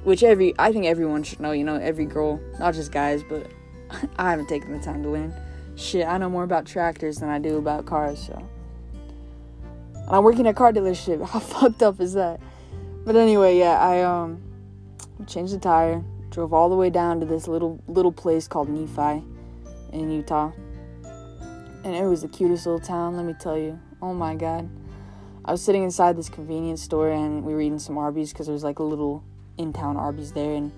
which 0.04 0.24
every 0.24 0.54
I 0.60 0.72
think 0.72 0.86
everyone 0.86 1.24
should 1.24 1.40
know, 1.40 1.52
you 1.52 1.64
know, 1.64 1.76
every 1.76 2.06
girl, 2.06 2.40
not 2.60 2.74
just 2.74 2.92
guys, 2.92 3.24
but 3.24 3.48
I 4.18 4.32
haven't 4.32 4.48
taken 4.48 4.72
the 4.72 4.80
time 4.80 5.04
to 5.04 5.10
learn. 5.10 5.34
Shit, 5.76 6.06
I 6.06 6.18
know 6.18 6.30
more 6.30 6.44
about 6.44 6.66
tractors 6.66 7.18
than 7.18 7.30
I 7.30 7.40
do 7.40 7.58
about 7.58 7.86
cars, 7.86 8.28
so. 8.28 8.48
And 8.94 10.10
I'm 10.10 10.24
working 10.24 10.46
at 10.46 10.52
a 10.52 10.54
car 10.54 10.72
dealership. 10.72 11.26
How 11.30 11.40
fucked 11.40 11.82
up 11.82 12.00
is 12.00 12.14
that? 12.14 12.40
But 13.06 13.16
anyway, 13.16 13.58
yeah, 13.58 13.80
I 13.80 14.02
um 14.02 14.42
changed 15.28 15.54
the 15.54 15.60
tire, 15.60 16.04
drove 16.30 16.54
all 16.54 16.70
the 16.70 16.76
way 16.76 16.90
down 16.90 17.20
to 17.20 17.26
this 17.26 17.48
little 17.48 17.82
little 17.88 18.12
place 18.12 18.48
called 18.48 18.70
Nephi 18.70 19.24
in 19.92 20.12
Utah. 20.12 20.52
And 21.84 21.94
it 21.94 22.04
was 22.06 22.22
the 22.22 22.30
cutest 22.30 22.66
little 22.66 22.80
town, 22.80 23.18
let 23.18 23.26
me 23.26 23.36
tell 23.40 23.58
you. 23.58 23.80
Oh 24.02 24.14
my 24.14 24.36
god. 24.36 24.70
I 25.46 25.52
was 25.52 25.62
sitting 25.62 25.84
inside 25.84 26.16
this 26.16 26.30
convenience 26.30 26.82
store 26.82 27.10
and 27.10 27.44
we 27.44 27.54
were 27.54 27.60
eating 27.60 27.80
some 27.80 27.98
Arby's 27.98 28.32
because 28.32 28.46
there 28.46 28.54
was 28.54 28.64
like 28.64 28.80
a 28.80 28.84
little 28.84 29.24
in 29.58 29.74
town 29.74 29.98
Arby's 29.98 30.32
there 30.32 30.56
and 30.56 30.72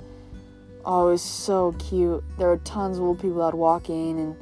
oh 0.86 1.08
it 1.08 1.12
was 1.12 1.22
so 1.22 1.74
cute. 1.80 2.24
There 2.38 2.50
were 2.50 2.58
tons 2.58 2.98
of 2.98 3.04
old 3.04 3.20
people 3.20 3.38
that 3.40 3.46
would 3.46 3.56
walk 3.56 3.90
in 3.90 4.18
and 4.18 4.36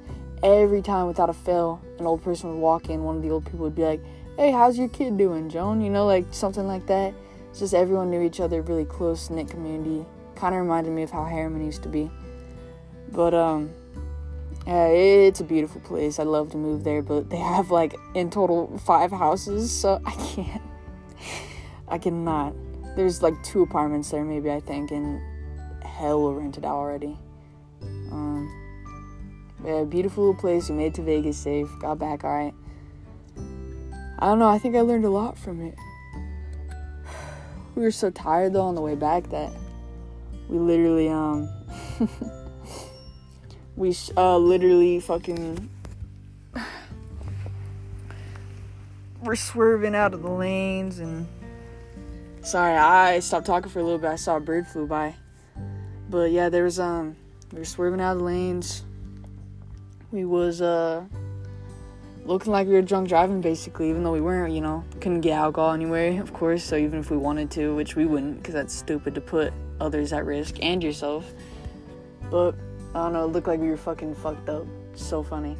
every 0.44 0.82
time 0.82 1.08
without 1.08 1.30
a 1.30 1.34
fail 1.34 1.82
an 2.00 2.06
old 2.06 2.24
person 2.24 2.50
would 2.52 2.60
walk 2.60 2.90
in, 2.90 3.04
one 3.04 3.18
of 3.18 3.22
the 3.22 3.30
old 3.30 3.46
people 3.46 3.60
would 3.60 3.76
be 3.76 3.84
like, 3.84 4.02
Hey, 4.38 4.52
how's 4.52 4.78
your 4.78 4.90
kid 4.90 5.18
doing, 5.18 5.50
Joan? 5.50 5.82
You 5.82 5.90
know, 5.90 6.06
like 6.06 6.26
something 6.32 6.68
like 6.68 6.88
that. 6.88 7.14
It's 7.50 7.60
just 7.60 7.74
everyone 7.74 8.10
knew 8.10 8.22
each 8.22 8.40
other, 8.40 8.62
really 8.62 8.86
close 8.86 9.30
knit 9.30 9.48
community. 9.48 10.06
Kinda 10.36 10.58
reminded 10.58 10.92
me 10.92 11.04
of 11.04 11.12
how 11.12 11.24
Herriman 11.24 11.66
used 11.66 11.84
to 11.84 11.90
be. 11.90 12.10
But 13.12 13.34
um 13.34 13.70
yeah, 14.66 14.88
it's 14.88 15.42
a 15.42 15.44
beautiful 15.44 15.82
place. 15.82 16.20
I'd 16.20 16.28
love 16.28 16.52
to 16.52 16.58
move 16.58 16.84
there, 16.84 17.02
but 17.02 17.30
they 17.30 17.38
have 17.38 17.70
like 17.70 17.96
in 18.16 18.30
total 18.30 18.78
five 18.80 19.12
houses, 19.12 19.72
so 19.72 20.02
I 20.06 20.12
can't. 20.12 20.62
I 21.88 21.98
cannot. 21.98 22.54
There's 22.96 23.22
like 23.22 23.42
two 23.44 23.64
apartments 23.64 24.12
there, 24.12 24.24
maybe 24.24 24.52
I 24.52 24.60
think, 24.60 24.92
and 24.92 25.22
hell 25.84 26.32
rented 26.34 26.66
out 26.66 26.76
already. 26.76 27.18
Um, 28.12 28.52
yeah, 29.66 29.84
beautiful 29.84 30.34
place. 30.36 30.70
We 30.70 30.76
made 30.76 30.94
to 30.96 31.02
Vegas 31.02 31.38
safe. 31.38 31.70
Got 31.80 32.00
back 32.00 32.24
alright. 32.24 32.54
I 34.20 34.28
don't 34.28 34.40
know. 34.40 34.48
I 34.48 34.60
think 34.60 34.76
I 34.76 34.82
learned 34.82 35.06
a 35.06 35.10
lot 35.10 35.38
from 35.38 35.62
it. 35.62 35.76
We 37.76 37.82
were 37.82 37.90
so 37.90 38.12
tired 38.12 38.54
though 38.54 38.62
on 38.62 38.76
the 38.76 38.82
way 38.82 38.94
back 38.94 39.32
that 39.32 39.52
we 40.48 40.60
literally 40.60 41.10
um. 41.10 41.50
we 43.76 43.96
uh 44.16 44.38
literally 44.38 45.00
fucking 45.00 45.70
we're 49.24 49.36
swerving 49.36 49.96
out 49.96 50.14
of 50.14 50.22
the 50.22 50.30
lanes 50.30 51.00
and 51.00 51.28
sorry 52.44 52.76
i 52.76 53.20
stopped 53.20 53.46
talking 53.46 53.70
for 53.70 53.80
a 53.80 53.84
little 53.84 53.98
bit. 53.98 54.10
I 54.10 54.16
saw 54.16 54.38
a 54.38 54.40
bird 54.40 54.68
flew 54.68 54.86
by. 54.86 55.16
But 56.10 56.32
yeah 56.32 56.50
there 56.50 56.64
was 56.64 56.80
um 56.80 57.16
we 57.52 57.60
were 57.60 57.66
swerving 57.66 58.02
out 58.02 58.14
of 58.14 58.20
the 58.20 58.26
lanes. 58.26 58.84
We 60.12 60.26
was 60.26 60.62
uh 60.62 61.04
looking 62.26 62.52
like 62.52 62.68
we 62.68 62.74
were 62.74 62.82
drunk 62.82 63.10
driving 63.10 63.42
basically 63.42 63.90
even 63.90 64.04
though 64.04 64.12
we 64.12 64.22
weren't 64.22 64.54
you 64.54 64.62
know. 64.62 64.84
Couldn't 65.00 65.22
get 65.22 65.34
alcohol 65.34 65.72
anywhere 65.72 66.22
of 66.22 66.34
course 66.34 66.64
so 66.64 66.76
even 66.76 67.00
if 67.00 67.10
we 67.10 67.18
wanted 67.18 67.50
to 67.52 67.76
which 67.76 67.96
we 67.96 68.06
wouldn't 68.06 68.38
because 68.38 68.54
that's 68.54 68.74
stupid 68.74 69.16
to 69.16 69.22
put 69.22 69.54
others 69.80 70.14
at 70.14 70.26
risk 70.26 70.58
and 70.62 70.84
yourself. 70.84 71.34
But 72.30 72.56
I 72.96 73.04
don't 73.04 73.14
know, 73.14 73.26
it 73.26 73.28
looked 73.28 73.48
like 73.48 73.60
we 73.60 73.70
were 73.70 73.78
fucking 73.78 74.16
fucked 74.16 74.50
up. 74.50 74.68
So 74.96 75.24
funny. 75.24 75.58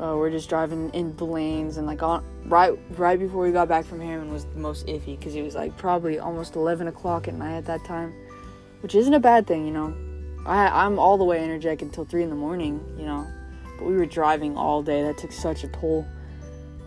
Uh, 0.00 0.14
we're 0.16 0.30
just 0.30 0.48
driving 0.48 0.90
in 0.90 1.16
the 1.16 1.24
lanes 1.24 1.76
and 1.76 1.84
like 1.84 2.04
on 2.04 2.24
right 2.44 2.78
right 2.90 3.18
before 3.18 3.42
we 3.42 3.50
got 3.50 3.66
back 3.66 3.84
from 3.84 3.98
Herriman 3.98 4.30
was 4.30 4.44
the 4.44 4.60
most 4.60 4.86
iffy 4.86 5.18
because 5.18 5.34
it 5.34 5.42
was 5.42 5.56
like 5.56 5.76
probably 5.76 6.20
almost 6.20 6.54
11 6.54 6.86
o'clock 6.86 7.26
at 7.26 7.34
night 7.34 7.56
at 7.56 7.66
that 7.66 7.84
time, 7.84 8.14
which 8.80 8.94
isn't 8.94 9.12
a 9.12 9.18
bad 9.18 9.46
thing, 9.46 9.66
you 9.66 9.72
know. 9.72 9.94
I 10.46 10.84
I'm 10.84 10.98
all 10.98 11.18
the 11.18 11.24
way 11.24 11.42
energetic 11.42 11.82
until 11.82 12.04
three 12.04 12.22
in 12.22 12.30
the 12.30 12.36
morning, 12.36 12.80
you 12.96 13.06
know, 13.06 13.26
but 13.76 13.86
we 13.86 13.96
were 13.96 14.06
driving 14.06 14.56
all 14.56 14.82
day. 14.82 15.02
That 15.02 15.18
took 15.18 15.32
such 15.32 15.64
a 15.64 15.68
toll. 15.68 16.06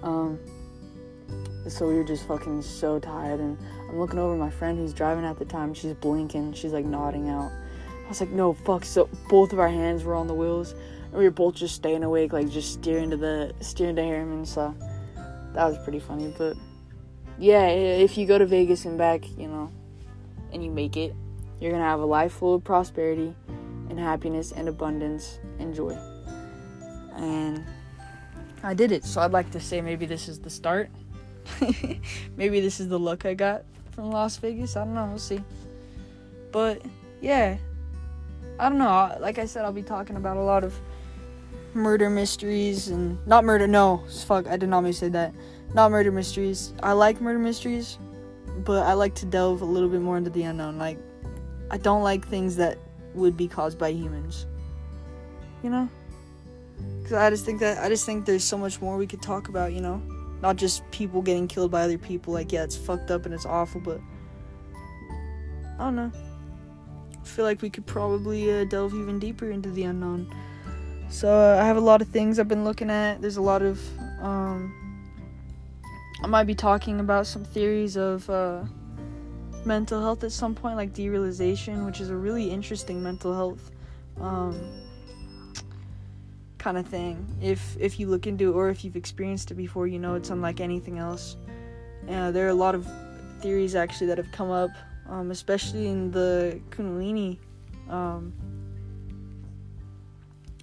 Um, 0.03 0.39
so 1.67 1.87
we 1.87 1.95
were 1.95 2.03
just 2.03 2.27
fucking 2.27 2.61
so 2.63 2.97
tired, 2.97 3.39
and 3.39 3.57
I'm 3.89 3.99
looking 3.99 4.19
over 4.19 4.35
my 4.35 4.49
friend 4.49 4.77
who's 4.77 4.93
driving 4.93 5.25
at 5.25 5.37
the 5.37 5.45
time. 5.45 5.73
She's 5.73 5.93
blinking. 5.93 6.53
She's 6.53 6.71
like 6.71 6.85
nodding 6.85 7.29
out. 7.29 7.51
I 8.05 8.09
was 8.09 8.19
like, 8.19 8.31
no, 8.31 8.53
fuck. 8.53 8.83
So 8.83 9.07
both 9.29 9.53
of 9.53 9.59
our 9.59 9.69
hands 9.69 10.03
were 10.03 10.15
on 10.15 10.27
the 10.27 10.33
wheels, 10.33 10.75
we 11.13 11.23
were 11.23 11.31
both 11.31 11.55
just 11.55 11.75
staying 11.75 12.03
awake, 12.03 12.33
like 12.33 12.49
just 12.49 12.73
steering 12.73 13.09
to 13.09 13.17
the 13.17 13.53
steering 13.59 13.95
to 13.97 14.01
Herriman. 14.01 14.45
So 14.47 14.75
that 15.53 15.65
was 15.65 15.77
pretty 15.79 15.99
funny. 15.99 16.33
But 16.37 16.55
yeah, 17.37 17.67
if 17.67 18.17
you 18.17 18.25
go 18.25 18.37
to 18.37 18.45
Vegas 18.45 18.85
and 18.85 18.97
back, 18.97 19.27
you 19.37 19.47
know, 19.47 19.71
and 20.53 20.63
you 20.63 20.71
make 20.71 20.95
it, 20.97 21.13
you're 21.59 21.71
gonna 21.71 21.83
have 21.83 21.99
a 21.99 22.05
life 22.05 22.33
full 22.33 22.55
of 22.55 22.63
prosperity 22.63 23.35
and 23.89 23.99
happiness 23.99 24.51
and 24.51 24.69
abundance 24.69 25.39
and 25.59 25.75
joy. 25.75 25.97
And 27.15 27.63
I 28.63 28.73
did 28.73 28.91
it. 28.91 29.03
So 29.05 29.21
I'd 29.21 29.31
like 29.31 29.51
to 29.51 29.59
say 29.59 29.81
maybe 29.81 30.05
this 30.05 30.27
is 30.27 30.39
the 30.39 30.49
start. 30.49 30.89
maybe 32.37 32.61
this 32.61 32.79
is 32.79 32.87
the 32.87 32.99
luck 32.99 33.25
I 33.25 33.33
got 33.33 33.63
from 33.91 34.11
Las 34.11 34.37
Vegas. 34.37 34.77
I 34.77 34.85
don't 34.85 34.93
know. 34.93 35.05
We'll 35.07 35.19
see. 35.19 35.43
But 36.51 36.81
yeah, 37.21 37.57
I 38.59 38.69
don't 38.69 38.77
know. 38.77 39.17
Like 39.19 39.39
I 39.39 39.45
said, 39.45 39.65
I'll 39.65 39.73
be 39.73 39.83
talking 39.83 40.15
about 40.15 40.37
a 40.37 40.41
lot 40.41 40.63
of 40.63 40.79
murder 41.73 42.09
mysteries 42.09 42.87
and 42.87 43.25
not 43.27 43.43
murder. 43.43 43.67
No, 43.67 44.03
fuck. 44.25 44.47
I 44.47 44.57
did 44.57 44.69
not 44.69 44.81
mean 44.81 44.93
to 44.93 44.99
say 44.99 45.09
that. 45.09 45.33
Not 45.73 45.91
murder 45.91 46.11
mysteries. 46.11 46.73
I 46.83 46.93
like 46.93 47.21
murder 47.21 47.39
mysteries, 47.39 47.97
but 48.65 48.85
I 48.85 48.93
like 48.93 49.15
to 49.15 49.25
delve 49.25 49.61
a 49.61 49.65
little 49.65 49.89
bit 49.89 50.01
more 50.01 50.17
into 50.17 50.29
the 50.29 50.43
unknown. 50.43 50.77
Like, 50.77 50.99
I 51.69 51.77
don't 51.77 52.03
like 52.03 52.27
things 52.27 52.55
that 52.57 52.77
would 53.13 53.37
be 53.37 53.47
caused 53.47 53.77
by 53.77 53.89
humans. 53.89 54.45
You 55.63 55.69
know? 55.69 55.89
Because 56.97 57.13
I 57.13 57.29
just 57.29 57.45
think 57.45 57.59
that 57.59 57.83
I 57.83 57.89
just 57.89 58.05
think 58.05 58.25
there's 58.25 58.43
so 58.43 58.57
much 58.57 58.81
more 58.81 58.97
we 58.97 59.07
could 59.07 59.21
talk 59.21 59.47
about. 59.47 59.73
You 59.73 59.81
know, 59.81 60.01
not 60.41 60.55
just 60.55 60.89
people 60.91 61.21
getting 61.21 61.47
killed 61.47 61.71
by 61.71 61.83
other 61.83 61.97
people. 61.97 62.33
Like, 62.33 62.51
yeah, 62.51 62.63
it's 62.63 62.75
fucked 62.75 63.11
up 63.11 63.25
and 63.25 63.33
it's 63.33 63.45
awful, 63.45 63.79
but 63.81 64.01
I 65.79 65.85
don't 65.85 65.95
know 65.95 66.11
I 67.21 67.25
feel 67.25 67.45
like 67.45 67.61
we 67.61 67.69
could 67.69 67.85
probably 67.85 68.51
uh, 68.51 68.65
delve 68.65 68.93
even 68.93 69.19
deeper 69.19 69.51
into 69.51 69.69
the 69.69 69.83
unknown. 69.83 70.33
So 71.11 71.57
I 71.59 71.65
have 71.65 71.75
a 71.75 71.81
lot 71.81 72.01
of 72.01 72.07
things 72.07 72.39
I've 72.39 72.47
been 72.47 72.63
looking 72.63 72.89
at. 72.89 73.21
There's 73.21 73.35
a 73.35 73.41
lot 73.41 73.61
of 73.61 73.77
um, 74.21 74.73
I 76.23 76.27
might 76.27 76.45
be 76.45 76.55
talking 76.55 77.01
about 77.01 77.27
some 77.27 77.43
theories 77.43 77.97
of 77.97 78.29
uh, 78.29 78.63
mental 79.65 79.99
health 79.99 80.23
at 80.23 80.31
some 80.31 80.55
point, 80.55 80.77
like 80.77 80.93
derealization, 80.93 81.85
which 81.85 81.99
is 81.99 82.09
a 82.09 82.15
really 82.15 82.49
interesting 82.49 83.03
mental 83.03 83.35
health 83.35 83.71
um, 84.21 84.57
kind 86.57 86.77
of 86.77 86.87
thing. 86.87 87.27
If 87.41 87.75
if 87.77 87.99
you 87.99 88.07
look 88.07 88.25
into 88.25 88.51
it 88.51 88.53
or 88.53 88.69
if 88.69 88.85
you've 88.85 88.95
experienced 88.95 89.51
it 89.51 89.55
before, 89.55 89.87
you 89.87 89.99
know 89.99 90.15
it's 90.15 90.29
unlike 90.29 90.61
anything 90.61 90.97
else. 90.97 91.35
Uh, 92.09 92.31
there 92.31 92.45
are 92.45 92.49
a 92.49 92.61
lot 92.65 92.73
of 92.73 92.87
theories 93.41 93.75
actually 93.75 94.07
that 94.07 94.17
have 94.17 94.31
come 94.31 94.49
up, 94.49 94.71
um, 95.09 95.29
especially 95.29 95.87
in 95.87 96.09
the 96.11 96.61
Kundalini 96.69 97.37
um, 97.89 98.33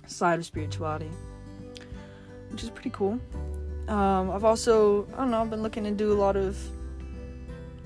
side 0.09 0.39
of 0.39 0.45
spirituality, 0.45 1.11
which 2.51 2.63
is 2.63 2.71
pretty 2.71 2.91
cool. 2.91 3.21
Um, 3.89 4.31
I've 4.31 4.45
also, 4.45 5.09
I 5.15 5.19
don't 5.19 5.31
know, 5.31 5.41
I've 5.41 5.51
been 5.51 5.63
looking 5.63 5.85
to 5.85 5.91
do 5.91 6.13
a 6.13 6.19
lot 6.19 6.37
of 6.37 6.59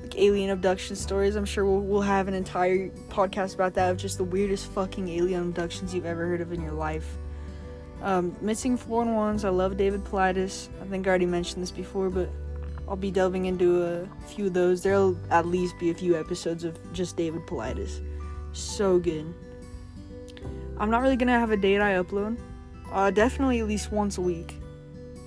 like 0.02 0.18
alien 0.18 0.50
abduction 0.50 0.96
stories. 0.96 1.37
I'm 1.37 1.44
sure 1.44 1.64
we'll, 1.64 1.80
we'll 1.80 2.02
have 2.02 2.28
an 2.28 2.35
entire 2.35 2.88
podcast 3.08 3.54
about 3.54 3.74
that 3.74 3.90
of 3.90 3.96
just 3.96 4.18
the 4.18 4.24
weirdest 4.24 4.66
fucking 4.72 5.08
alien 5.08 5.42
abductions 5.42 5.94
you've 5.94 6.06
ever 6.06 6.26
heard 6.26 6.40
of 6.40 6.52
in 6.52 6.61
your 6.61 6.72
life. 6.72 7.18
Um, 8.02 8.37
missing 8.40 8.76
411s, 8.76 9.44
I 9.44 9.50
love 9.50 9.76
David 9.76 10.02
Paulides. 10.04 10.68
I 10.80 10.87
think 10.87 11.06
I 11.06 11.11
already 11.11 11.26
mentioned 11.26 11.62
this 11.62 11.70
before, 11.70 12.11
but 12.11 12.28
I'll 12.88 12.96
be 12.96 13.12
delving 13.12 13.46
into 13.46 13.85
a 13.85 14.08
few 14.26 14.46
of 14.46 14.54
those. 14.54 14.82
There'll 14.82 15.16
at 15.30 15.46
least 15.46 15.78
be 15.78 15.90
a 15.90 15.94
few 15.94 16.18
episodes 16.18 16.64
of 16.64 16.76
just 16.92 17.16
David 17.16 17.46
Paulides. 17.46 18.00
So 18.52 18.98
good. 18.98 19.32
I'm 20.83 20.90
not 20.90 21.01
really 21.01 21.16
gonna 21.16 21.38
have 21.38 21.51
a 21.51 21.57
date 21.57 21.81
I 21.81 21.92
upload. 21.92 22.38
Uh, 22.92 23.11
definitely 23.11 23.61
at 23.61 23.66
least 23.66 23.90
once 23.90 24.18
a 24.18 24.21
week 24.21 24.55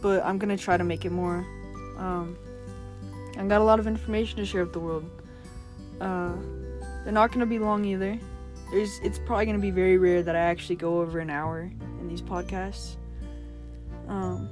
but 0.05 0.23
I'm 0.23 0.37
gonna 0.37 0.55
try 0.55 0.77
to 0.77 0.83
make 0.83 1.03
it 1.03 1.11
more. 1.11 1.43
Um, 1.97 2.37
I 3.39 3.43
got 3.47 3.59
a 3.59 3.63
lot 3.63 3.79
of 3.79 3.87
information 3.87 4.37
to 4.37 4.45
share 4.45 4.63
with 4.63 4.71
the 4.71 4.79
world. 4.79 5.09
Uh, 5.99 6.33
they're 7.03 7.11
not 7.11 7.31
gonna 7.31 7.47
be 7.47 7.57
long 7.57 7.83
either. 7.85 8.19
There's, 8.69 8.99
it's 8.99 9.17
probably 9.17 9.47
gonna 9.47 9.57
be 9.57 9.71
very 9.71 9.97
rare 9.97 10.21
that 10.21 10.35
I 10.35 10.41
actually 10.41 10.75
go 10.75 11.01
over 11.01 11.17
an 11.17 11.31
hour 11.31 11.71
in 11.99 12.07
these 12.07 12.21
podcasts. 12.21 12.97
Um, 14.07 14.47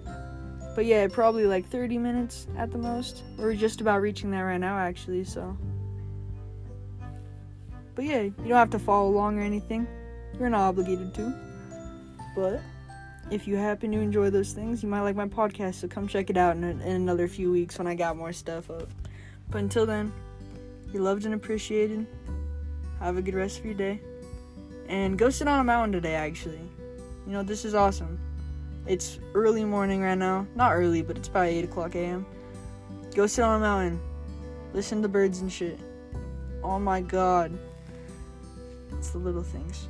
but 0.75 0.85
yeah, 0.85 1.07
probably 1.07 1.45
like 1.45 1.67
30 1.67 1.99
minutes 1.99 2.47
at 2.57 2.71
the 2.71 2.79
most. 2.79 3.21
We're 3.37 3.53
just 3.53 3.79
about 3.79 4.01
reaching 4.01 4.31
that 4.31 4.41
right 4.41 4.57
now, 4.57 4.79
actually. 4.79 5.23
So, 5.23 5.55
but 7.93 8.05
yeah, 8.05 8.21
you 8.21 8.33
don't 8.39 8.57
have 8.57 8.71
to 8.71 8.79
follow 8.79 9.07
along 9.07 9.37
or 9.37 9.43
anything. 9.43 9.87
You're 10.39 10.49
not 10.49 10.61
obligated 10.61 11.13
to, 11.15 11.33
but 12.35 12.61
if 13.31 13.47
you 13.47 13.55
happen 13.55 13.91
to 13.91 13.99
enjoy 13.99 14.29
those 14.29 14.53
things, 14.53 14.83
you 14.83 14.89
might 14.89 15.01
like 15.01 15.15
my 15.15 15.27
podcast. 15.27 15.75
So 15.75 15.87
come 15.87 16.07
check 16.07 16.29
it 16.29 16.37
out 16.37 16.55
in, 16.55 16.63
in 16.63 16.81
another 16.81 17.27
few 17.27 17.51
weeks 17.51 17.77
when 17.77 17.87
I 17.87 17.95
got 17.95 18.17
more 18.17 18.33
stuff 18.33 18.69
up. 18.69 18.89
But 19.49 19.59
until 19.59 19.85
then, 19.85 20.11
you're 20.91 21.03
loved 21.03 21.25
and 21.25 21.33
appreciated. 21.33 22.05
Have 22.99 23.17
a 23.17 23.21
good 23.21 23.35
rest 23.35 23.59
of 23.59 23.65
your 23.65 23.73
day. 23.73 23.99
And 24.87 25.17
go 25.17 25.29
sit 25.29 25.47
on 25.47 25.59
a 25.59 25.63
mountain 25.63 25.93
today, 25.93 26.15
actually. 26.15 26.61
You 27.25 27.31
know, 27.31 27.43
this 27.43 27.65
is 27.65 27.73
awesome. 27.73 28.19
It's 28.85 29.19
early 29.33 29.63
morning 29.63 30.01
right 30.01 30.17
now. 30.17 30.45
Not 30.55 30.73
early, 30.73 31.01
but 31.01 31.17
it's 31.17 31.29
about 31.29 31.47
8 31.47 31.63
o'clock 31.63 31.95
a.m. 31.95 32.25
Go 33.15 33.27
sit 33.27 33.43
on 33.43 33.57
a 33.57 33.59
mountain. 33.59 34.01
Listen 34.73 35.01
to 35.01 35.07
birds 35.07 35.39
and 35.39 35.51
shit. 35.51 35.79
Oh 36.63 36.79
my 36.79 37.01
god. 37.01 37.57
It's 38.91 39.11
the 39.11 39.19
little 39.19 39.43
things. 39.43 39.87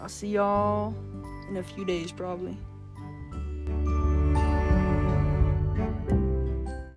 I'll 0.00 0.08
see 0.08 0.28
y'all 0.28 0.94
in 1.50 1.58
a 1.58 1.62
few 1.62 1.84
days, 1.84 2.10
probably. 2.10 2.56